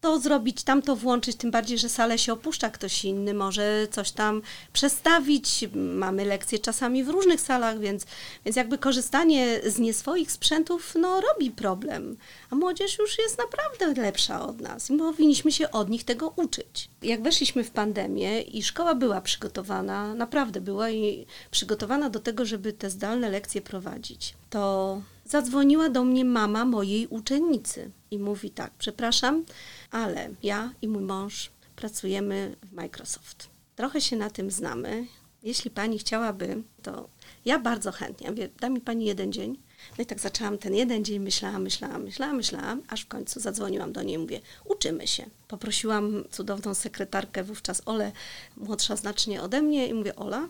[0.00, 4.42] to zrobić, tamto włączyć, tym bardziej, że salę się opuszcza ktoś inny, może coś tam
[4.72, 5.64] przestawić.
[5.74, 8.06] Mamy lekcje czasami w różnych salach, więc,
[8.44, 12.16] więc jakby korzystanie z nie swoich sprzętów no, robi problem.
[12.50, 16.88] A młodzież już jest naprawdę lepsza od nas i powinniśmy się od nich tego uczyć.
[17.02, 22.72] Jak weszliśmy w pandemię i szkoła była przygotowana, naprawdę była i przygotowana do tego, żeby
[22.72, 29.44] te zdalne lekcje prowadzić, to zadzwoniła do mnie mama mojej uczennicy i mówi tak, przepraszam,
[29.90, 33.48] ale ja i mój mąż pracujemy w Microsoft.
[33.76, 35.06] Trochę się na tym znamy.
[35.42, 37.08] Jeśli pani chciałaby, to
[37.44, 38.30] ja bardzo chętnie.
[38.30, 39.58] Mówię, da mi pani jeden dzień.
[39.98, 43.92] No i tak zaczęłam ten jeden dzień, myślałam, myślałam, myślałam, myślałam, aż w końcu zadzwoniłam
[43.92, 45.26] do niej i mówię, uczymy się.
[45.48, 48.12] Poprosiłam cudowną sekretarkę, wówczas Ole,
[48.56, 50.48] młodsza znacznie ode mnie i mówię, Ola,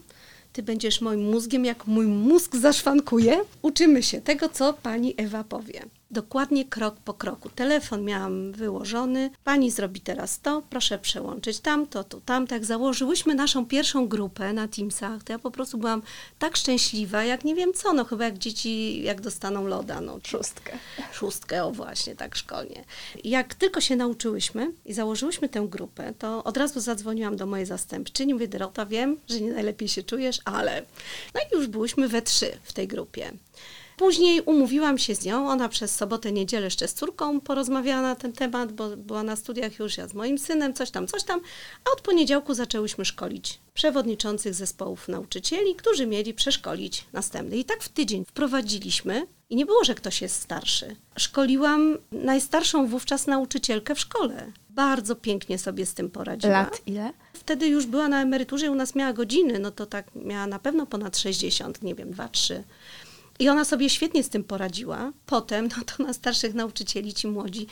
[0.52, 3.40] ty będziesz moim mózgiem, jak mój mózg zaszwankuje.
[3.62, 7.48] Uczymy się tego, co pani Ewa powie dokładnie krok po kroku.
[7.48, 12.46] Telefon miałam wyłożony, pani zrobi teraz to, proszę przełączyć tamto, tu, tam.
[12.46, 16.02] Tak założyłyśmy naszą pierwszą grupę na Teamsach, to ja po prostu byłam
[16.38, 20.00] tak szczęśliwa, jak nie wiem co, no chyba jak dzieci, jak dostaną loda.
[20.00, 20.78] No, szóstkę.
[21.12, 22.84] Szóstkę, o właśnie, tak szkolnie.
[23.24, 28.34] Jak tylko się nauczyłyśmy i założyłyśmy tę grupę, to od razu zadzwoniłam do mojej zastępczyni,
[28.34, 30.82] mówię, Dorota, wiem, że nie najlepiej się czujesz, ale...
[31.34, 33.32] No i już byłyśmy we trzy w tej grupie.
[33.96, 38.32] Później umówiłam się z nią, ona przez sobotę, niedzielę jeszcze z córką porozmawiała na ten
[38.32, 41.40] temat, bo była na studiach już ja z moim synem, coś tam, coś tam,
[41.84, 47.56] a od poniedziałku zaczęłyśmy szkolić przewodniczących zespołów nauczycieli, którzy mieli przeszkolić następny.
[47.56, 50.96] I tak w tydzień wprowadziliśmy i nie było, że ktoś jest starszy.
[51.16, 54.52] Szkoliłam najstarszą wówczas nauczycielkę w szkole.
[54.70, 56.52] Bardzo pięknie sobie z tym poradziła.
[56.52, 57.12] Lat ile?
[57.32, 60.86] Wtedy już była na emeryturze u nas miała godziny, no to tak miała na pewno
[60.86, 62.62] ponad 60, nie wiem, 2-3
[63.38, 65.12] I ona sobie świetnie z tym poradziła.
[65.26, 67.66] Potem, no to na starszych nauczycieli, ci młodzi,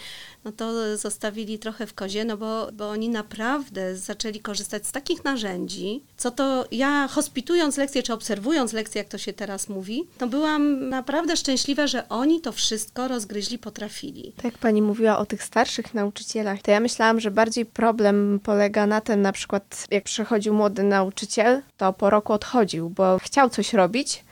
[0.44, 5.24] no to zostawili trochę w kozie, no bo, bo oni naprawdę zaczęli korzystać z takich
[5.24, 10.26] narzędzi, co to ja hospitując lekcje, czy obserwując lekcje, jak to się teraz mówi, to
[10.26, 14.32] byłam naprawdę szczęśliwa, że oni to wszystko rozgryźli, potrafili.
[14.42, 19.00] Tak pani mówiła o tych starszych nauczycielach, to ja myślałam, że bardziej problem polega na
[19.00, 24.24] tym, na przykład jak przychodził młody nauczyciel, to po roku odchodził, bo chciał coś robić,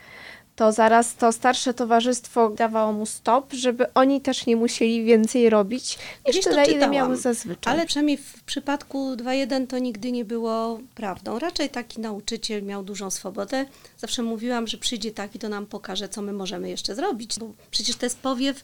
[0.55, 5.97] to zaraz to starsze towarzystwo dawało mu stop, żeby oni też nie musieli więcej robić
[6.27, 7.73] niż Gdzieś tyle, ile miały zazwyczaj.
[7.73, 11.39] Ale przynajmniej w przypadku 2.1 to nigdy nie było prawdą.
[11.39, 13.65] Raczej taki nauczyciel miał dużą swobodę.
[13.97, 17.39] Zawsze mówiłam, że przyjdzie taki, to nam pokaże, co my możemy jeszcze zrobić.
[17.39, 18.63] Bo przecież to jest powiew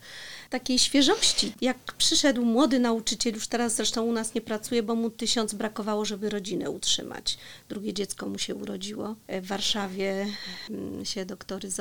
[0.49, 1.53] takiej świeżości.
[1.61, 6.05] Jak przyszedł młody nauczyciel, już teraz zresztą u nas nie pracuje, bo mu tysiąc brakowało,
[6.05, 7.37] żeby rodzinę utrzymać.
[7.69, 9.15] Drugie dziecko mu się urodziło.
[9.41, 10.27] W Warszawie
[10.69, 11.79] mm, się doktoryzował.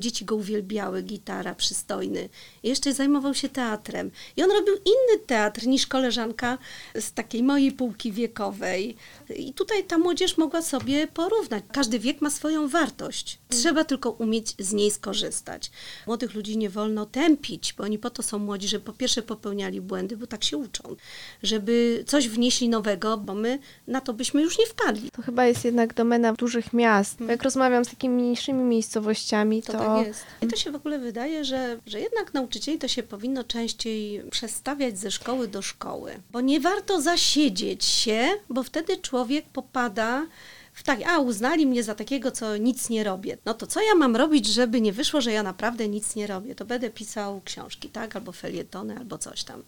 [0.00, 2.28] Dzieci go uwielbiały, gitara, przystojny.
[2.62, 4.10] Jeszcze zajmował się teatrem.
[4.36, 6.58] I on robił inny teatr niż koleżanka
[6.94, 8.96] z takiej mojej półki wiekowej.
[9.36, 11.64] I tutaj ta młodzież mogła sobie porównać.
[11.72, 13.38] Każdy wiek ma swoją wartość.
[13.48, 15.70] Trzeba tylko umieć z niej skorzystać.
[16.06, 19.80] Młodych ludzi nie wolno tępić, bo oni po to są młodzi, żeby po pierwsze popełniali
[19.80, 20.96] błędy, bo tak się uczą.
[21.42, 25.10] Żeby coś wnieśli nowego, bo my na to byśmy już nie wpadli.
[25.10, 27.18] To chyba jest jednak domena dużych miast.
[27.18, 30.24] Bo Jak rozmawiam z takimi mniejszymi miejscowościami, to, To tak jest.
[30.42, 34.98] I to się w ogóle wydaje, że, że jednak nauczycieli to się powinno częściej przestawiać
[34.98, 36.12] ze szkoły do szkoły.
[36.30, 39.21] Bo nie warto zasiedzieć się, bo wtedy człowiek
[39.52, 40.26] popada
[40.72, 43.38] w tak, a uznali mnie za takiego, co nic nie robię.
[43.44, 46.54] No to co ja mam robić, żeby nie wyszło, że ja naprawdę nic nie robię?
[46.54, 48.16] To będę pisał książki, tak?
[48.16, 49.62] Albo felietony, albo coś tam.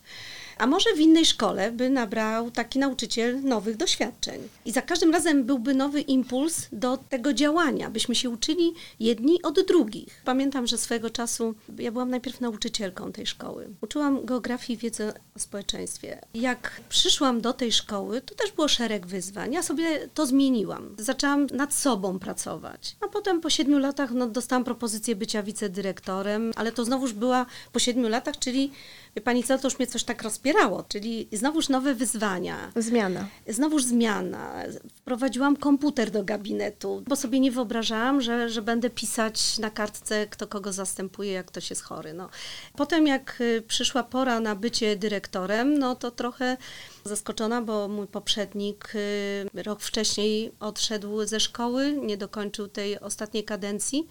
[0.58, 4.40] A może w innej szkole by nabrał taki nauczyciel nowych doświadczeń.
[4.64, 9.66] I za każdym razem byłby nowy impuls do tego działania, byśmy się uczyli jedni od
[9.66, 10.22] drugich.
[10.24, 13.68] Pamiętam, że swego czasu ja byłam najpierw nauczycielką tej szkoły.
[13.80, 16.20] Uczyłam geografii i wiedzy o społeczeństwie.
[16.34, 19.52] Jak przyszłam do tej szkoły, to też było szereg wyzwań.
[19.52, 20.94] Ja sobie to zmieniłam.
[20.98, 22.96] Zaczęłam nad sobą pracować.
[23.00, 27.78] A potem po siedmiu latach no, dostałam propozycję bycia wicedyrektorem, ale to znowuż była po
[27.78, 28.70] siedmiu latach, czyli
[29.24, 32.72] pani co, to już mnie coś tak rozpierało, czyli znowuż nowe wyzwania.
[32.76, 33.26] zmiana.
[33.48, 34.62] Znowuż zmiana.
[34.94, 40.46] Wprowadziłam komputer do gabinetu, bo sobie nie wyobrażałam, że, że będę pisać na kartce, kto
[40.46, 42.12] kogo zastępuje, jak ktoś jest chory.
[42.14, 42.28] No.
[42.76, 46.56] Potem jak y, przyszła pora na bycie dyrektorem, no to trochę
[47.04, 54.08] zaskoczona, bo mój poprzednik y, rok wcześniej odszedł ze szkoły, nie dokończył tej ostatniej kadencji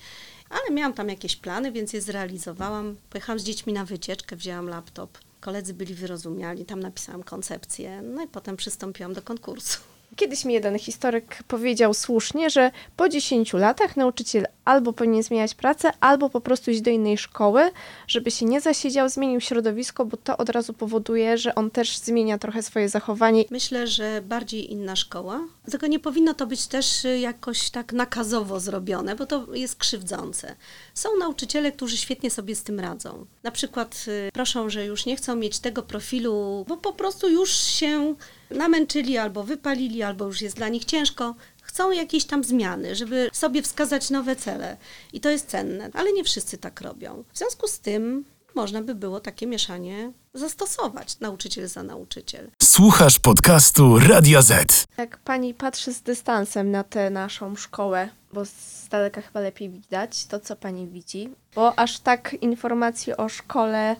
[0.50, 2.96] ale miałam tam jakieś plany, więc je zrealizowałam.
[3.10, 5.18] Pojechałam z dziećmi na wycieczkę, wzięłam laptop.
[5.44, 9.80] Koledzy byli wyrozumiali, tam napisałam koncepcję, no i potem przystąpiłam do konkursu.
[10.16, 15.92] Kiedyś mi jeden historyk powiedział słusznie, że po 10 latach nauczyciel albo powinien zmieniać pracę,
[16.00, 17.72] albo po prostu iść do innej szkoły,
[18.08, 22.38] żeby się nie zasiedział, zmienił środowisko, bo to od razu powoduje, że on też zmienia
[22.38, 23.44] trochę swoje zachowanie.
[23.52, 25.40] Myślę, że bardziej inna szkoła.
[25.72, 30.56] Tylko nie powinno to być też y, jakoś tak nakazowo zrobione, bo to jest krzywdzące.
[30.94, 33.26] Są nauczyciele, którzy świetnie sobie z tym radzą.
[33.44, 37.50] Na przykład y, proszą, że już nie chcą mieć tego profilu, bo po prostu już
[37.52, 38.16] się
[38.50, 41.36] namęczyli albo wypalili, albo już jest dla nich ciężko.
[41.62, 44.78] Chcą jakieś tam zmiany, żeby sobie wskazać nowe cele.
[45.14, 47.24] I to jest cenne, ale nie wszyscy tak robią.
[47.34, 48.26] W związku z tym
[48.56, 52.52] można by było takie mieszanie zastosować, nauczyciel za nauczyciel.
[52.64, 54.86] Słuchasz podcastu Radia Z.
[54.98, 60.26] Jak pani patrzy z dystansem na tę naszą szkołę, bo z daleka chyba lepiej widać,
[60.26, 61.30] to co pani widzi?
[61.56, 63.96] Bo aż tak informacji o szkole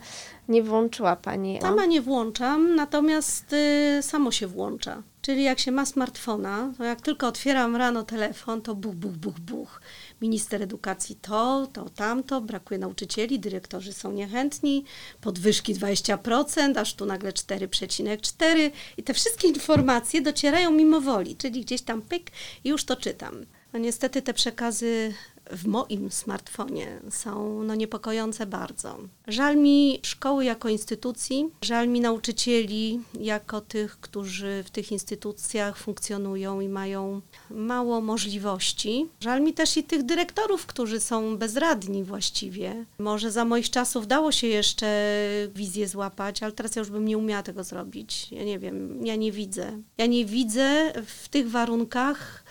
[0.48, 1.58] nie włączyła pani.
[1.62, 5.02] Sama nie włączam, natomiast y, samo się włącza.
[5.22, 9.40] Czyli jak się ma smartfona, to jak tylko otwieram rano telefon, to buch, buch, buch,
[9.40, 9.80] buch.
[10.22, 14.84] Minister edukacji to, to, tamto, brakuje nauczycieli, dyrektorzy są niechętni,
[15.20, 22.02] podwyżki 20%, aż tu nagle 4,4 i te wszystkie informacje docierają mimowoli, czyli gdzieś tam
[22.02, 22.30] pyk
[22.64, 23.46] i już to czytam.
[23.74, 25.14] No niestety te przekazy
[25.50, 28.98] w moim smartfonie są no, niepokojące bardzo.
[29.26, 36.60] Żal mi szkoły jako instytucji, żal mi nauczycieli jako tych, którzy w tych instytucjach funkcjonują
[36.60, 39.08] i mają mało możliwości.
[39.20, 42.84] Żal mi też i tych dyrektorów, którzy są bezradni właściwie.
[42.98, 45.14] Może za moich czasów dało się jeszcze
[45.54, 48.32] wizję złapać, ale teraz ja już bym nie umiała tego zrobić.
[48.32, 49.80] Ja nie wiem, ja nie widzę.
[49.98, 52.43] Ja nie widzę w tych warunkach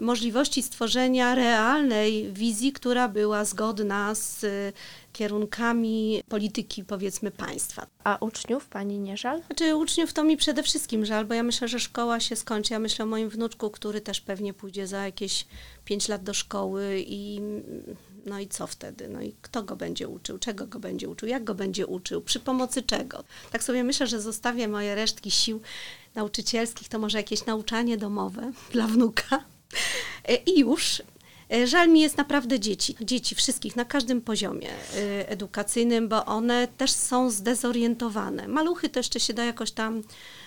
[0.00, 4.72] możliwości stworzenia realnej wizji, która była zgodna z y,
[5.12, 7.86] kierunkami polityki, powiedzmy, państwa.
[8.04, 9.42] A uczniów pani nie żal?
[9.46, 12.72] Znaczy uczniów to mi przede wszystkim żal, bo ja myślę, że szkoła się skończy.
[12.72, 15.46] Ja myślę o moim wnuczku, który też pewnie pójdzie za jakieś
[15.84, 17.40] 5 lat do szkoły i
[18.26, 19.08] No i co wtedy?
[19.08, 20.38] No i kto go będzie uczył?
[20.38, 21.28] Czego go będzie uczył?
[21.28, 22.20] Jak go będzie uczył?
[22.20, 23.24] Przy pomocy czego?
[23.52, 25.60] Tak sobie myślę, że zostawię moje resztki sił
[26.14, 29.44] nauczycielskich, to może jakieś nauczanie domowe dla wnuka.
[30.28, 31.02] E, I już.
[31.52, 36.68] E, Żal mi jest naprawdę dzieci, dzieci wszystkich na każdym poziomie e, edukacyjnym, bo one
[36.68, 38.48] też są zdezorientowane.
[38.48, 40.02] Maluchy to jeszcze się da jakoś tam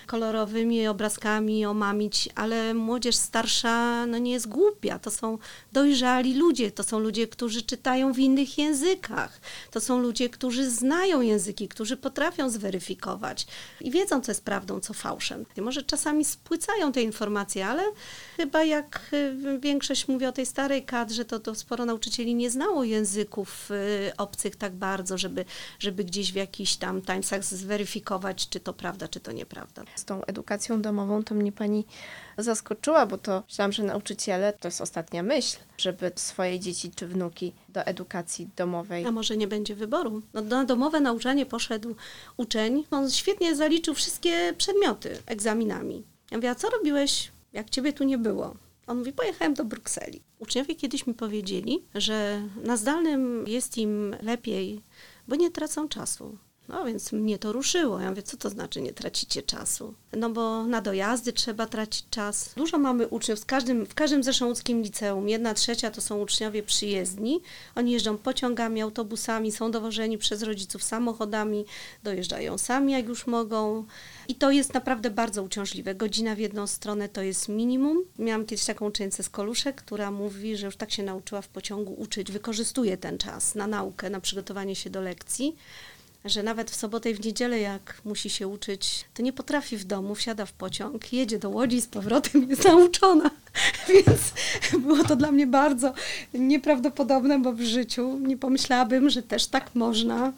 [0.06, 4.98] kolorowymi obrazkami omamić, ale młodzież starsza no nie jest głupia.
[4.98, 5.38] To są
[5.72, 9.40] dojrzali ludzie, to są ludzie, którzy czytają w innych językach.
[9.70, 13.46] To są ludzie, którzy znają języki, którzy potrafią zweryfikować
[13.80, 15.44] i wiedzą, co jest prawdą, co fałszem.
[15.56, 17.82] I może czasami spłycają te informacje, ale
[18.36, 22.84] chyba jak y, większość mówi o tej starej kadrze, to, to sporo nauczycieli nie znało
[22.84, 25.44] języków y, obcych tak bardzo, żeby,
[25.78, 29.82] żeby gdzieś w jakichś tam timesach zweryfikować, czy to prawda, czy to nieprawda.
[29.94, 31.86] Z tą edukacją domową to mnie pani
[32.38, 37.52] zaskoczyła, bo to myślałam, że nauczyciele to jest ostatnia myśl, żeby swoje dzieci czy wnuki
[37.68, 39.06] do edukacji domowej.
[39.06, 40.22] A może nie będzie wyboru?
[40.34, 41.94] No, na domowe nauczanie poszedł
[42.36, 46.04] uczeń, on świetnie zaliczył wszystkie przedmioty egzaminami.
[46.30, 48.54] Ja mówię, a co robiłeś, jak ciebie tu nie było?
[48.86, 50.22] On mówi, pojechałem do Brukseli.
[50.38, 54.82] Uczniowie kiedyś mi powiedzieli, że na zdalnym jest im lepiej,
[55.28, 56.38] bo nie tracą czasu.
[56.68, 58.00] No więc mnie to ruszyło.
[58.00, 59.94] Ja mówię, co to znaczy nie tracicie czasu?
[60.12, 62.54] No bo na dojazdy trzeba tracić czas.
[62.56, 65.28] Dużo mamy uczniów w każdym, w każdym zresztą łódzkim liceum.
[65.28, 67.40] Jedna trzecia to są uczniowie przyjezdni.
[67.74, 71.64] Oni jeżdżą pociągami, autobusami, są dowożeni przez rodziców samochodami,
[72.02, 73.84] dojeżdżają sami jak już mogą.
[74.28, 75.94] I to jest naprawdę bardzo uciążliwe.
[75.94, 78.04] Godzina w jedną stronę to jest minimum.
[78.18, 81.94] Miałam kiedyś taką uczennicę z Koluszek, która mówi, że już tak się nauczyła w pociągu
[81.94, 85.56] uczyć, wykorzystuje ten czas na naukę, na przygotowanie się do lekcji
[86.24, 89.84] że nawet w sobotę i w niedzielę, jak musi się uczyć, to nie potrafi w
[89.84, 93.30] domu, wsiada w pociąg, jedzie do Łodzi z powrotem jest nauczona.
[93.88, 94.20] Więc
[94.78, 95.94] było to dla mnie bardzo
[96.34, 100.32] nieprawdopodobne, bo w życiu nie pomyślałabym, że też tak można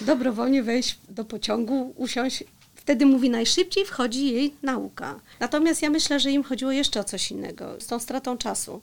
[0.00, 2.44] dobrowolnie wejść do pociągu, usiąść.
[2.82, 5.20] Wtedy mówi najszybciej wchodzi jej nauka.
[5.40, 8.82] Natomiast ja myślę, że im chodziło jeszcze o coś innego, z tą stratą czasu.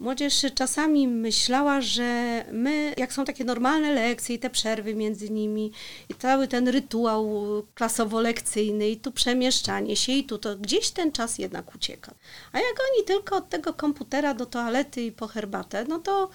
[0.00, 5.72] Młodzież czasami myślała, że my, jak są takie normalne lekcje i te przerwy między nimi,
[6.08, 7.26] i cały ten rytuał
[7.74, 12.14] klasowo-lekcyjny, i tu przemieszczanie się, i tu, to gdzieś ten czas jednak ucieka.
[12.52, 16.30] A jak oni tylko od tego komputera do toalety i po herbatę, no to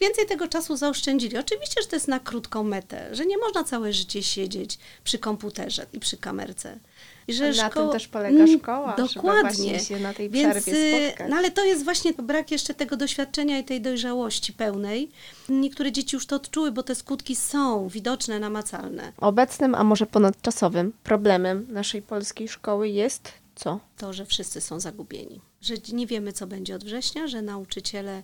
[0.00, 1.38] więcej tego czasu zaoszczędzili.
[1.38, 5.86] Oczywiście, że to jest na krótką metę, że nie można całe życie siedzieć przy komputerze
[5.92, 6.78] i przy kamerce.
[7.28, 9.80] I że na szkoła- tym też polega Mm, szkoła, Dokładnie.
[9.80, 11.30] się na tej Więc, przerwie y, spotkać.
[11.30, 15.10] No ale to jest właśnie brak jeszcze tego doświadczenia i tej dojrzałości pełnej.
[15.48, 19.12] Niektóre dzieci już to odczuły, bo te skutki są widoczne, namacalne.
[19.18, 23.80] Obecnym, a może ponadczasowym problemem naszej polskiej szkoły jest co?
[23.96, 25.40] To, że wszyscy są zagubieni.
[25.62, 28.22] Że nie wiemy, co będzie od września, że nauczyciele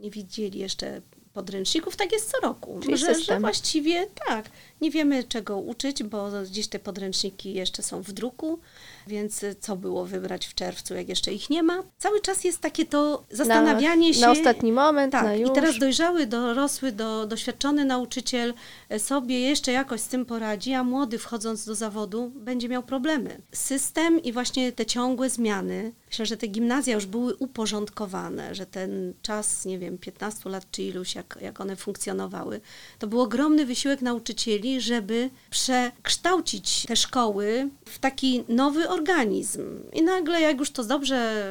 [0.00, 1.02] nie widzieli jeszcze
[1.34, 1.96] podręczników.
[1.96, 2.80] Tak jest co roku.
[2.82, 8.02] Czyli Że, że właściwie tak, nie wiemy czego uczyć, bo gdzieś te podręczniki jeszcze są
[8.02, 8.58] w druku,
[9.06, 11.82] więc co było wybrać w czerwcu, jak jeszcze ich nie ma.
[11.98, 14.20] Cały czas jest takie to zastanawianie na, się.
[14.20, 15.50] Na ostatni moment, Tak, na już.
[15.50, 18.54] i teraz dojrzały, dorosły, do, doświadczony nauczyciel
[18.98, 23.40] sobie jeszcze jakoś z tym poradzi, a młody wchodząc do zawodu będzie miał problemy.
[23.52, 29.14] System i właśnie te ciągłe zmiany, myślę, że te gimnazja już były uporządkowane, że ten
[29.22, 32.60] czas, nie wiem, 15 lat czy iluś, jak, jak one funkcjonowały,
[32.98, 39.62] to był ogromny wysiłek nauczycieli, żeby przekształcić te szkoły w taki nowy organizm.
[39.92, 41.44] I nagle, jak już to dobrze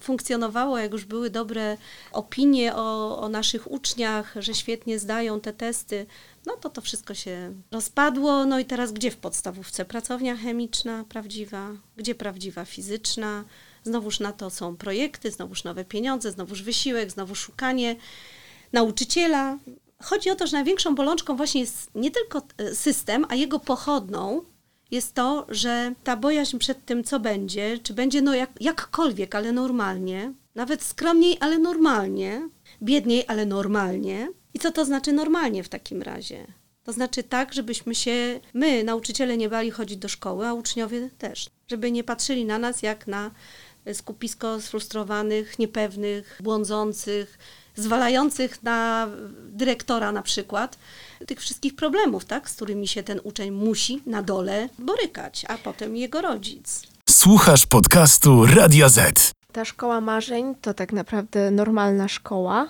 [0.00, 1.76] funkcjonowało, jak już były dobre
[2.12, 6.06] opinie o, o naszych uczniach, że świetnie zdają te testy,
[6.46, 8.44] no to to wszystko się rozpadło.
[8.44, 9.84] No i teraz gdzie w podstawówce?
[9.84, 13.44] Pracownia chemiczna prawdziwa, gdzie prawdziwa fizyczna?
[13.84, 17.96] Znowuż na to są projekty, znowuż nowe pieniądze, znowuż wysiłek, znowu szukanie
[18.72, 19.58] nauczyciela.
[20.02, 24.42] Chodzi o to, że największą bolączką właśnie jest nie tylko e, system, a jego pochodną
[24.90, 29.52] jest to, że ta bojaźń przed tym, co będzie, czy będzie no jak, jakkolwiek, ale
[29.52, 32.48] normalnie, nawet skromniej, ale normalnie,
[32.82, 34.28] biedniej, ale normalnie.
[34.54, 36.46] I co to znaczy normalnie w takim razie?
[36.84, 41.46] To znaczy tak, żebyśmy się, my, nauczyciele, nie bali chodzić do szkoły, a uczniowie też.
[41.68, 43.30] Żeby nie patrzyli na nas jak na
[43.92, 47.38] skupisko sfrustrowanych, niepewnych, błądzących,
[47.76, 49.08] zwalających na
[49.48, 50.78] dyrektora na przykład
[51.26, 55.96] tych wszystkich problemów, tak, z którymi się ten uczeń musi na dole borykać, a potem
[55.96, 56.82] jego rodzic.
[57.10, 59.32] Słuchasz podcastu Radia Z.
[59.52, 62.68] Ta szkoła marzeń to tak naprawdę normalna szkoła.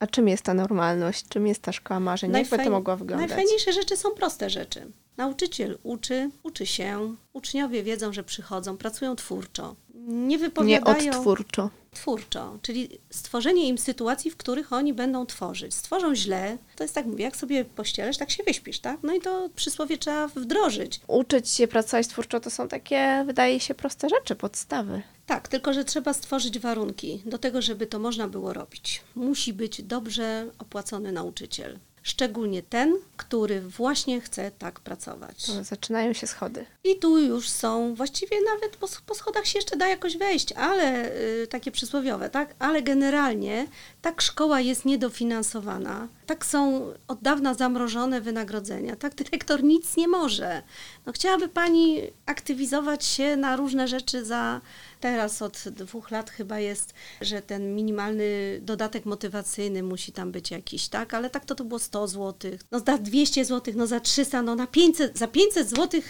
[0.00, 1.28] A czym jest ta normalność?
[1.28, 2.32] Czym jest ta szkoła marzeń?
[2.32, 3.28] Jak by to mogło wyglądać?
[3.28, 4.86] Najfajniejsze rzeczy są proste rzeczy.
[5.16, 9.76] Nauczyciel uczy, uczy się, uczniowie wiedzą, że przychodzą, pracują twórczo.
[10.06, 11.02] nie wypowiadają...
[11.02, 11.70] Nie odtwórczo.
[11.90, 15.74] Twórczo, czyli stworzenie im sytuacji, w których oni będą tworzyć.
[15.74, 18.98] Stworzą źle, to jest tak, mówię, jak sobie pościelesz, tak się wyśpisz, tak?
[19.02, 21.00] No i to przysłowie trzeba wdrożyć.
[21.06, 25.02] Uczyć się pracować twórczo to są takie, wydaje się, proste rzeczy, podstawy.
[25.26, 29.02] Tak, tylko że trzeba stworzyć warunki do tego, żeby to można było robić.
[29.14, 31.78] Musi być dobrze opłacony nauczyciel.
[32.06, 35.46] Szczególnie ten, który właśnie chce tak pracować.
[35.46, 36.66] To zaczynają się schody.
[36.84, 41.12] I tu już są, właściwie nawet po, po schodach się jeszcze da jakoś wejść, ale
[41.42, 42.54] y, takie przysłowiowe, tak?
[42.58, 43.66] Ale generalnie
[44.02, 50.62] tak szkoła jest niedofinansowana, tak są od dawna zamrożone wynagrodzenia, tak dyrektor nic nie może.
[51.06, 54.60] No chciałaby Pani aktywizować się na różne rzeczy za
[55.00, 60.88] teraz od dwóch lat chyba jest, że ten minimalny dodatek motywacyjny musi tam być jakiś,
[60.88, 61.14] tak?
[61.14, 64.54] Ale tak to to było 100 zł, no za 200 zł, no za 300, no
[64.54, 66.00] na 500, za 500 zł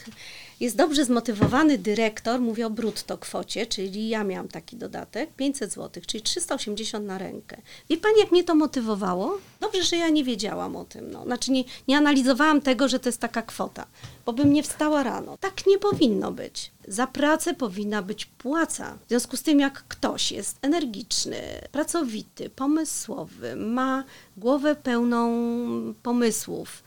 [0.60, 6.02] jest dobrze zmotywowany dyrektor, mówię o brutto kwocie, czyli ja miałam taki dodatek, 500 zł,
[6.06, 7.56] czyli 380 na rękę.
[7.90, 9.38] Wie Pani, jak mnie to motywowało?
[9.60, 11.10] Dobrze, że ja nie wiedziałam o tym.
[11.10, 11.24] No.
[11.24, 13.86] Znaczy nie, nie analizowałam tego, że to jest taka kwota,
[14.26, 15.38] bo bym nie wstała rano.
[15.38, 16.70] Tak nie powinno być.
[16.88, 18.98] Za pracę powinna być płaca.
[19.06, 21.38] W związku z tym, jak ktoś jest energiczny,
[21.72, 24.04] pracowity, pomysłowy, ma
[24.36, 25.24] głowę pełną
[26.02, 26.82] pomysłów,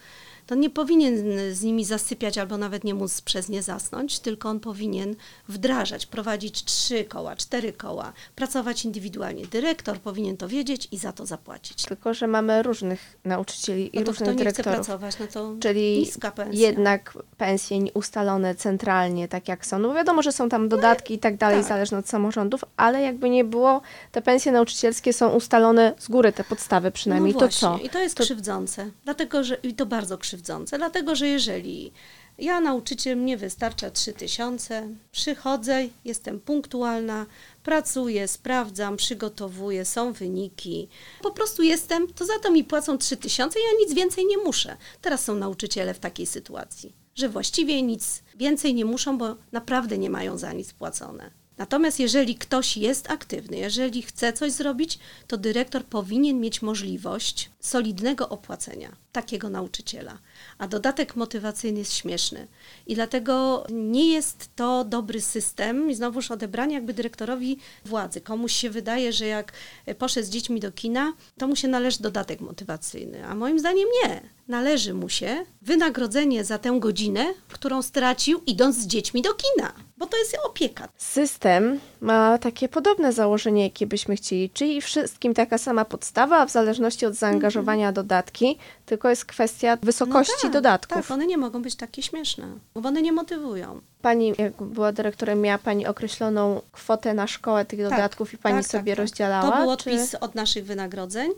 [0.48, 1.16] to nie powinien
[1.52, 5.16] z nimi zasypiać albo nawet nie móc przez nie zasnąć, tylko on powinien
[5.48, 9.48] wdrażać, prowadzić trzy koła, cztery koła, pracować indywidualnie.
[9.48, 11.86] Dyrektor powinien to wiedzieć i za to zapłacić.
[11.86, 14.76] Tylko, że mamy różnych nauczycieli i No to różnych kto nie chce dyrektorów.
[14.88, 16.68] pracować, no to Czyli niska pensja.
[16.68, 19.80] jednak pensje ustalone centralnie, tak jak są.
[19.80, 21.68] No wiadomo, że są tam dodatki i tak dalej, tak.
[21.70, 23.82] zależne od samorządów, ale jakby nie było,
[24.12, 27.34] te pensje nauczycielskie są ustalone z góry, te podstawy przynajmniej.
[27.34, 27.78] no to co?
[27.84, 30.37] I to jest To- krzywdzące, dlatego że i to bardzo krzywdzące,
[30.78, 31.92] dlatego że jeżeli
[32.38, 37.26] ja nauczyciel mnie wystarcza 3000, przychodzę, jestem punktualna,
[37.64, 40.88] pracuję, sprawdzam, przygotowuję, są wyniki.
[41.22, 44.78] Po prostu jestem, to za to mi płacą 3000, ja nic więcej nie muszę.
[45.02, 50.10] Teraz są nauczyciele w takiej sytuacji, że właściwie nic więcej nie muszą, bo naprawdę nie
[50.10, 51.32] mają za nic płacone.
[51.58, 58.30] Natomiast jeżeli ktoś jest aktywny, jeżeli chce coś zrobić, to dyrektor powinien mieć możliwość solidnego
[58.30, 60.18] opłacenia takiego nauczyciela.
[60.58, 62.48] A dodatek motywacyjny jest śmieszny.
[62.88, 68.22] I dlatego nie jest to dobry system i znowuż odebranie jakby dyrektorowi władzy.
[68.22, 69.54] Komuś się wydaje, że jak
[69.98, 73.26] poszedł z dziećmi do kina, to mu się należy dodatek motywacyjny.
[73.26, 74.22] A moim zdaniem nie.
[74.48, 79.74] Należy mu się wynagrodzenie za tę godzinę, którą stracił idąc z dziećmi do kina.
[79.98, 80.88] Bo to jest opieka.
[80.98, 86.52] System ma takie podobne założenie, jakie byśmy chcieli, czyli wszystkim taka sama podstawa, a w
[86.52, 88.58] zależności od zaangażowania dodatki,
[88.88, 90.40] tylko jest kwestia wysokości Mhm.
[90.44, 90.98] No tak, dodatków.
[91.08, 93.82] Tak, one nie mogą być takie śmieszne, bo one nie motywują.
[94.02, 98.64] Pani, jak była dyrektorem, miała Pani określoną kwotę na szkołę tych dodatków i Pani tak,
[98.64, 99.00] tak, sobie tak.
[99.00, 99.52] rozdzielała?
[99.52, 101.32] To był czy- odpis od naszych wynagrodzeń.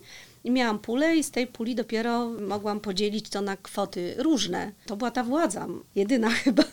[0.43, 4.71] I miałam pulę i z tej puli dopiero mogłam podzielić to na kwoty różne.
[4.85, 6.63] To była ta władza, jedyna chyba.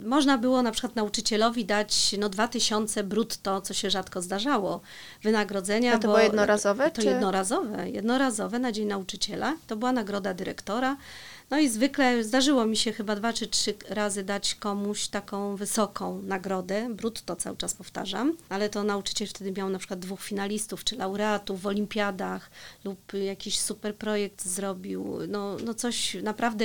[0.00, 4.80] Można było na przykład nauczycielowi dać no 2000 brutto, co się rzadko zdarzało,
[5.22, 5.94] wynagrodzenia.
[5.94, 9.56] A to było jednorazowe, To czy- jednorazowe, jednorazowe na Dzień Nauczyciela.
[9.66, 10.96] To była nagroda dyrektora.
[11.52, 16.22] No i zwykle zdarzyło mi się chyba dwa czy trzy razy dać komuś taką wysoką
[16.22, 20.96] nagrodę, brutto cały czas powtarzam, ale to nauczyciel wtedy miał na przykład dwóch finalistów czy
[20.96, 22.50] laureatów w olimpiadach
[22.84, 26.64] lub jakiś super projekt zrobił, no, no coś naprawdę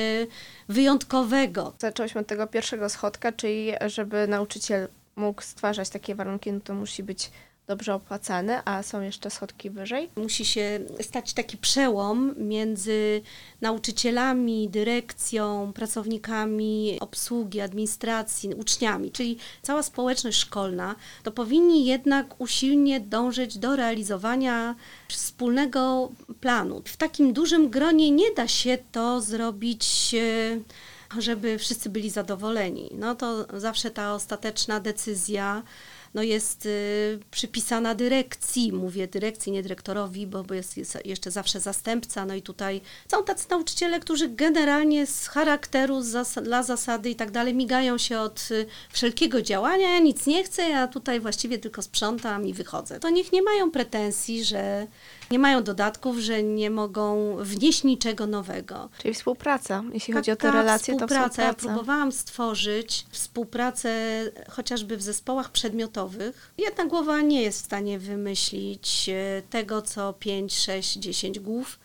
[0.69, 1.73] wyjątkowego.
[1.79, 7.03] Zaczęłyśmy od tego pierwszego schodka, czyli żeby nauczyciel mógł stwarzać takie warunki, no to musi
[7.03, 7.31] być
[7.67, 10.09] dobrze opłacany, a są jeszcze schodki wyżej.
[10.15, 13.21] Musi się stać taki przełom między
[13.61, 23.57] nauczycielami, dyrekcją, pracownikami obsługi, administracji, uczniami, czyli cała społeczność szkolna, to powinni jednak usilnie dążyć
[23.57, 24.75] do realizowania
[25.09, 26.11] wspólnego
[26.41, 26.81] planu.
[26.85, 30.15] W takim dużym gronie nie da się to zrobić.
[30.15, 30.59] e,
[31.17, 32.89] żeby wszyscy byli zadowoleni.
[32.93, 35.63] No to zawsze ta ostateczna decyzja
[36.17, 41.59] no jest y, przypisana dyrekcji, mówię dyrekcji, nie dyrektorowi, bo, bo jest, jest jeszcze zawsze
[41.59, 47.09] zastępca, no i tutaj są tacy nauczyciele, którzy generalnie z charakteru, z zas dla zasady
[47.09, 51.19] i tak dalej migają się od y, wszelkiego działania, ja nic nie chcę, ja tutaj
[51.19, 52.99] właściwie tylko sprzątam i wychodzę.
[52.99, 54.87] To niech nie mają pretensji, że
[55.31, 58.89] nie mają dodatków, że nie mogą wnieść niczego nowego.
[59.01, 59.83] Czyli współpraca.
[59.93, 61.43] Jeśli Tak, chodzi o te tak, relacje, to współpraca.
[61.43, 61.67] Ja współpraca.
[61.67, 63.91] próbowałam stworzyć współpracę
[64.49, 66.06] chociażby w zespołach przedmiotowych.
[66.57, 71.79] Jedna głowa nie jest w stanie wymyślić e, tego, co 5, 6, 10 głów.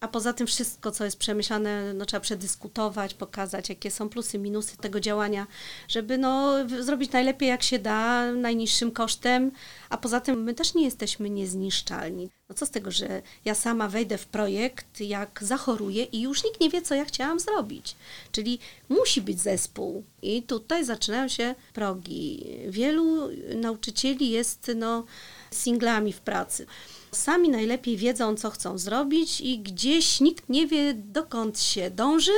[0.00, 4.76] a poza tym wszystko, co jest przemyślane, no, trzeba przedyskutować, pokazać, jakie są plusy, minusy
[4.76, 5.46] tego działania,
[5.88, 9.50] żeby no, zrobić najlepiej jak się da, najniższym kosztem,
[9.90, 12.30] a poza tym my też nie jesteśmy niezniszczalni.
[12.48, 16.60] No co z tego, że ja sama wejdę w projekt, jak zachoruję i już nikt
[16.60, 17.96] nie wie, co ja chciałam zrobić.
[18.32, 20.04] Czyli musi być zespół.
[20.22, 22.46] I tutaj zaczynają się progi.
[22.68, 25.04] Wielu nauczycieli jest no,
[25.50, 26.66] singlami w pracy.
[27.12, 32.32] Sami najlepiej wiedzą, co chcą zrobić i gdzieś nikt nie wie, dokąd się dąży,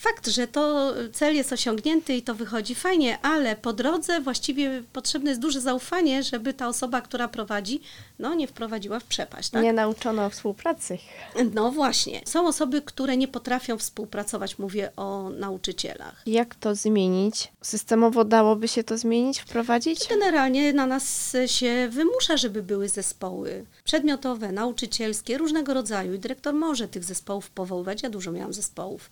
[0.00, 5.30] Fakt, że to cel jest osiągnięty i to wychodzi fajnie, ale po drodze właściwie potrzebne
[5.30, 7.80] jest duże zaufanie, żeby ta osoba, która prowadzi,
[8.18, 9.50] no nie wprowadziła w przepaść.
[9.50, 9.62] Tak?
[9.62, 10.98] Nie nauczono współpracy.
[11.54, 12.20] No właśnie.
[12.24, 16.22] Są osoby, które nie potrafią współpracować, mówię o nauczycielach.
[16.26, 17.52] Jak to zmienić?
[17.62, 20.08] Systemowo dałoby się to zmienić, wprowadzić?
[20.08, 26.88] Generalnie na nas się wymusza, żeby były zespoły przedmiotowe, nauczycielskie, różnego rodzaju i dyrektor może
[26.88, 28.02] tych zespołów powoływać.
[28.02, 29.10] Ja dużo miałam zespołów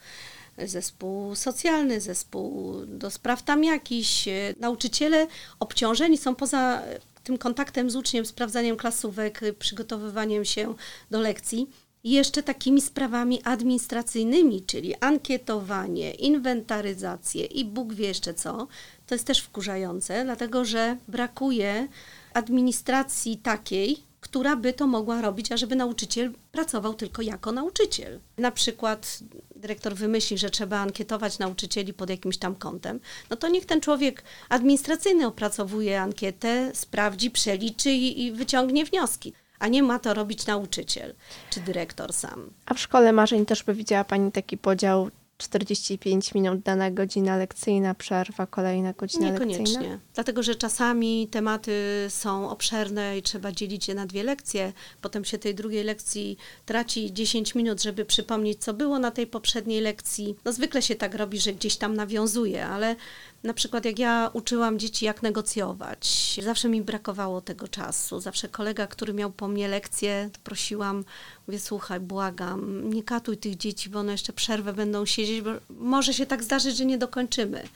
[0.64, 4.28] zespół socjalny, zespół do spraw tam jakiś.
[4.61, 5.26] Nauczyciele
[5.61, 6.82] obciążeni są poza
[7.24, 10.74] tym kontaktem z uczniem, sprawdzaniem klasówek, przygotowywaniem się
[11.11, 11.70] do lekcji,
[12.04, 18.68] jeszcze takimi sprawami administracyjnymi, czyli ankietowanie, inwentaryzację i Bóg wie jeszcze co,
[19.07, 21.88] to jest też wkurzające, dlatego że brakuje
[22.34, 24.05] administracji takiej,
[24.37, 28.20] która by to mogła robić, a żeby nauczyciel pracował tylko jako nauczyciel.
[28.39, 29.18] Na przykład
[29.57, 34.22] dyrektor wymyśli, że trzeba ankietować nauczycieli pod jakimś tam kątem, no to niech ten człowiek
[34.49, 41.14] administracyjny opracowuje ankietę, sprawdzi, przeliczy i, i wyciągnie wnioski a nie ma to robić nauczyciel
[41.51, 42.51] czy dyrektor sam.
[42.66, 47.95] A w szkole marzeń też by widziała Pani taki podział 45 minut dana godzina lekcyjna,
[47.95, 49.59] przerwa, kolejna godzina Niekoniecznie.
[49.59, 49.80] lekcyjna?
[49.80, 51.72] Niekoniecznie, dlatego że czasami tematy
[52.09, 54.72] są obszerne i trzeba dzielić je na dwie lekcje.
[55.01, 59.80] Potem się tej drugiej lekcji traci 10 minut, żeby przypomnieć, co było na tej poprzedniej
[59.80, 60.37] lekcji.
[60.45, 62.97] No zwykle się tak robi, że gdzieś tam nawiązuje, ale
[63.43, 68.20] na przykład jak ja uczyłam dzieci, jak negocjować, zawsze mi brakowało tego czasu.
[68.20, 71.05] Zawsze kolega, który miał po mnie lekcję, prosiłam,
[71.47, 76.14] mówię, słuchaj, błagam, nie katuj tych dzieci, bo one jeszcze przerwę będą siedzieć, bo może
[76.14, 77.68] się tak zdarzyć, że nie dokończymy.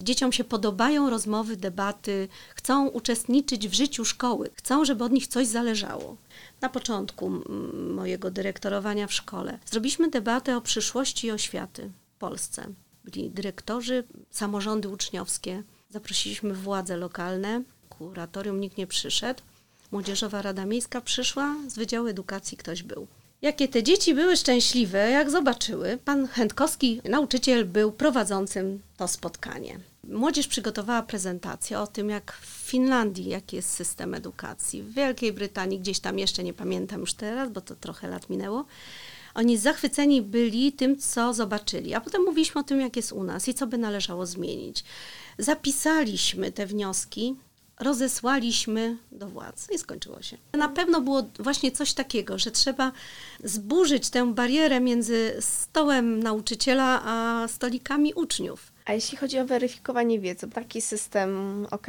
[0.00, 5.46] Dzieciom się podobają rozmowy, debaty, chcą uczestniczyć w życiu szkoły, chcą, żeby od nich coś
[5.46, 6.16] zależało.
[6.60, 7.32] Na początku
[7.94, 12.66] mojego dyrektorowania w szkole zrobiliśmy debatę o przyszłości oświaty w Polsce
[13.04, 15.62] byli dyrektorzy, samorządy uczniowskie.
[15.90, 19.42] Zaprosiliśmy władze lokalne, kuratorium nikt nie przyszedł.
[19.92, 23.06] Młodzieżowa Rada Miejska przyszła, z Wydziału Edukacji ktoś był.
[23.42, 25.98] Jakie te dzieci były szczęśliwe, jak zobaczyły.
[26.04, 29.78] Pan Chętkowski, nauczyciel, był prowadzącym to spotkanie.
[30.08, 34.82] Młodzież przygotowała prezentację o tym, jak w Finlandii, jaki jest system edukacji.
[34.82, 38.64] W Wielkiej Brytanii, gdzieś tam jeszcze nie pamiętam już teraz, bo to trochę lat minęło.
[39.34, 43.48] Oni zachwyceni byli tym, co zobaczyli, a potem mówiliśmy o tym, jak jest u nas
[43.48, 44.84] i co by należało zmienić.
[45.38, 47.36] Zapisaliśmy te wnioski,
[47.80, 50.38] rozesłaliśmy do władz i skończyło się.
[50.52, 52.92] Na pewno było właśnie coś takiego, że trzeba
[53.44, 58.73] zburzyć tę barierę między stołem nauczyciela a stolikami uczniów.
[58.84, 61.86] A jeśli chodzi o weryfikowanie wiedzy, taki system ok?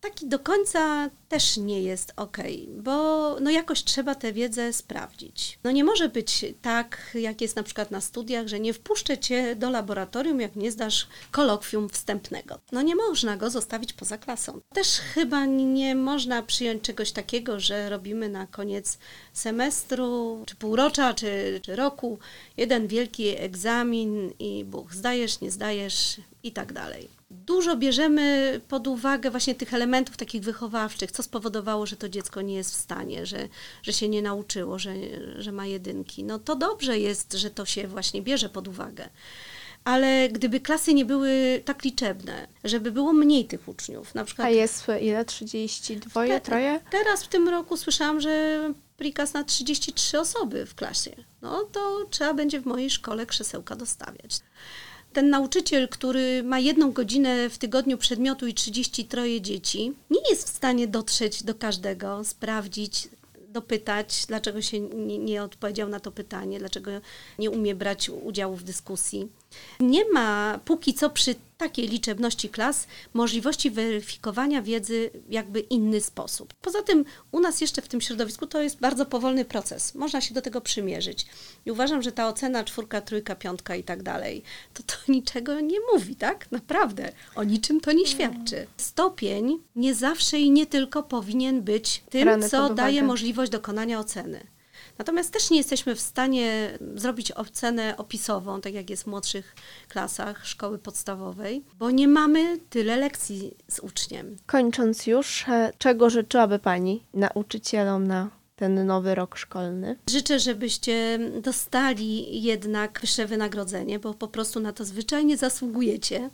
[0.00, 2.38] Taki do końca też nie jest ok,
[2.76, 5.58] bo no jakoś trzeba tę wiedzę sprawdzić.
[5.64, 9.56] No nie może być tak, jak jest na przykład na studiach, że nie wpuszczę cię
[9.56, 12.58] do laboratorium, jak nie zdasz kolokwium wstępnego.
[12.72, 14.60] No nie można go zostawić poza klasą.
[14.74, 18.98] Też chyba nie można przyjąć czegoś takiego, że robimy na koniec
[19.32, 22.18] semestru, czy półrocza, czy, czy roku
[22.56, 27.08] jeden wielki egzamin i Bóg, zdajesz, nie zdajesz i tak dalej.
[27.30, 32.54] Dużo bierzemy pod uwagę właśnie tych elementów takich wychowawczych, co spowodowało, że to dziecko nie
[32.54, 33.48] jest w stanie, że,
[33.82, 34.94] że się nie nauczyło, że,
[35.38, 36.24] że ma jedynki.
[36.24, 39.08] No to dobrze jest, że to się właśnie bierze pod uwagę
[39.86, 44.46] ale gdyby klasy nie były tak liczebne, żeby było mniej tych uczniów, na przykład...
[44.46, 45.24] A jest ile?
[45.24, 46.80] 32, te, troje?
[46.90, 48.60] Teraz w tym roku słyszałam, że
[48.96, 51.10] prikaz na 33 osoby w klasie.
[51.42, 54.40] No to trzeba będzie w mojej szkole krzesełka dostawiać
[55.16, 60.56] ten nauczyciel, który ma jedną godzinę w tygodniu przedmiotu i 33 dzieci, nie jest w
[60.56, 63.08] stanie dotrzeć do każdego, sprawdzić,
[63.48, 66.90] dopytać, dlaczego się nie, nie odpowiedział na to pytanie, dlaczego
[67.38, 69.28] nie umie brać udziału w dyskusji.
[69.80, 76.54] Nie ma póki co przy takiej liczebności klas możliwości weryfikowania wiedzy jakby inny sposób.
[76.54, 79.94] Poza tym u nas jeszcze w tym środowisku to jest bardzo powolny proces.
[79.94, 81.26] Można się do tego przymierzyć.
[81.66, 84.42] I uważam, że ta ocena czwórka, trójka, piątka i tak dalej,
[84.74, 86.52] to to niczego nie mówi, tak?
[86.52, 87.12] Naprawdę.
[87.34, 88.66] O niczym to nie świadczy.
[88.76, 94.55] Stopień nie zawsze i nie tylko powinien być tym, co daje możliwość dokonania oceny.
[94.98, 99.54] Natomiast też nie jesteśmy w stanie zrobić ocenę opisową, tak jak jest w młodszych
[99.88, 104.36] klasach szkoły podstawowej, bo nie mamy tyle lekcji z uczniem.
[104.46, 109.96] Kończąc już, e, czego życzyłaby Pani nauczycielom na ten nowy rok szkolny?
[110.10, 116.30] Życzę, żebyście dostali jednak wyższe wynagrodzenie, bo po prostu na to zwyczajnie zasługujecie.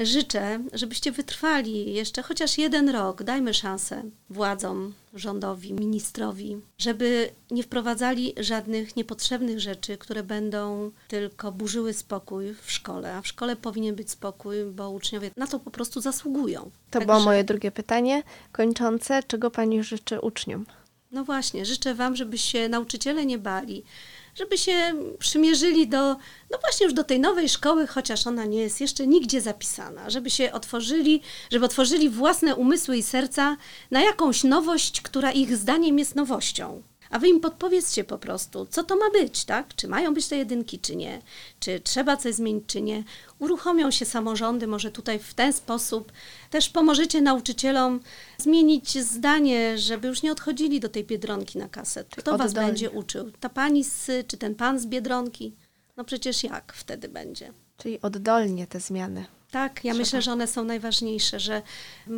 [0.00, 3.22] Życzę, żebyście wytrwali jeszcze chociaż jeden rok.
[3.22, 11.92] Dajmy szansę władzom, rządowi, ministrowi, żeby nie wprowadzali żadnych niepotrzebnych rzeczy, które będą tylko burzyły
[11.92, 13.14] spokój w szkole.
[13.14, 16.70] A w szkole powinien być spokój, bo uczniowie na to po prostu zasługują.
[16.90, 18.22] To było Także- moje drugie pytanie.
[18.52, 20.66] Kończące, czego Pani życzy uczniom?
[21.10, 23.84] No właśnie, życzę Wam, żeby się nauczyciele nie bali,
[24.34, 26.16] żeby się przymierzyli do,
[26.50, 30.30] no właśnie już do tej nowej szkoły, chociaż ona nie jest jeszcze nigdzie zapisana, żeby
[30.30, 33.56] się otworzyli, żeby otworzyli własne umysły i serca
[33.90, 36.82] na jakąś nowość, która ich zdaniem jest nowością.
[37.10, 39.74] A wy im podpowiedzcie po prostu, co to ma być, tak?
[39.76, 41.22] Czy mają być te jedynki, czy nie?
[41.60, 43.04] Czy trzeba coś zmienić, czy nie?
[43.38, 46.12] Uruchomią się samorządy, może tutaj w ten sposób
[46.50, 48.00] też pomożecie nauczycielom
[48.38, 52.04] zmienić zdanie, żeby już nie odchodzili do tej biedronki na kasę.
[52.16, 53.30] Kto was będzie uczył?
[53.40, 55.54] Ta pani z, czy ten pan z biedronki?
[55.96, 57.52] No przecież jak wtedy będzie?
[57.76, 59.24] Czyli oddolnie te zmiany.
[59.50, 60.02] Tak, ja Trzeba.
[60.02, 61.62] myślę, że one są najważniejsze, że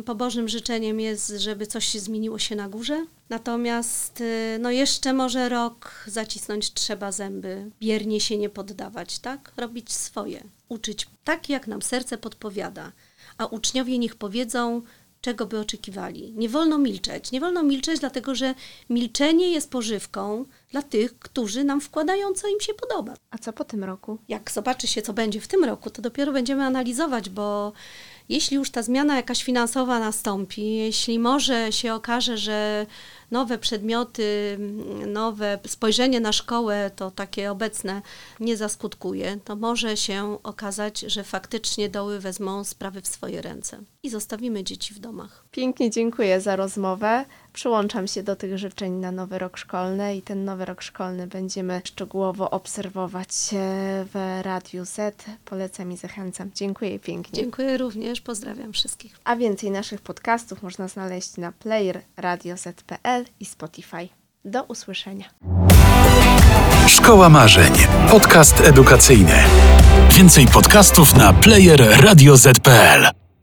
[0.05, 3.05] pobożnym życzeniem jest, żeby coś się zmieniło się na górze.
[3.29, 9.51] Natomiast y, no jeszcze może rok zacisnąć trzeba zęby, biernie się nie poddawać, tak?
[9.57, 12.91] Robić swoje, uczyć tak, jak nam serce podpowiada.
[13.37, 14.81] A uczniowie niech powiedzą,
[15.23, 16.33] czego by oczekiwali.
[16.35, 17.31] Nie wolno milczeć.
[17.31, 18.55] Nie wolno milczeć, dlatego że
[18.89, 23.63] milczenie jest pożywką dla tych, którzy nam wkładają, co im się podoba A co po
[23.63, 24.17] tym roku?
[24.27, 27.73] jak zobaczy się, co będzie w tym roku, to dopiero będziemy analizować, bo
[28.29, 32.85] jeśli już ta zmiana jakaś finansowa nastąpi, jeśli może się okaże, że
[33.33, 34.57] nowe przedmioty,
[35.07, 38.01] nowe spojrzenie na szkołę, to takie obecne,
[38.39, 44.09] nie zaskutkuje, to może się okazać, że faktycznie doły wezmą sprawy w swoje ręce i
[44.09, 45.45] zostawimy dzieci w domach.
[45.51, 47.25] Pięknie dziękuję za rozmowę.
[47.53, 51.81] Przyłączam się do tych życzeń na nowy rok szkolny i ten nowy rok szkolny będziemy
[51.83, 53.55] szczegółowo obserwować e,
[54.13, 55.25] w Radiu Z.
[55.45, 56.51] Polecam i zachęcam.
[56.55, 57.41] Dziękuję pięknie.
[57.41, 59.19] Dziękuję również, pozdrawiam wszystkich.
[59.23, 64.09] A więcej naszych podcastów można znaleźć na player radioz.pl i Spotify.
[64.45, 65.25] Do usłyszenia.
[66.87, 67.73] Szkoła Marzeń.
[68.09, 69.43] Podcast edukacyjny.
[70.09, 73.22] Więcej podcastów na player radioz.pl.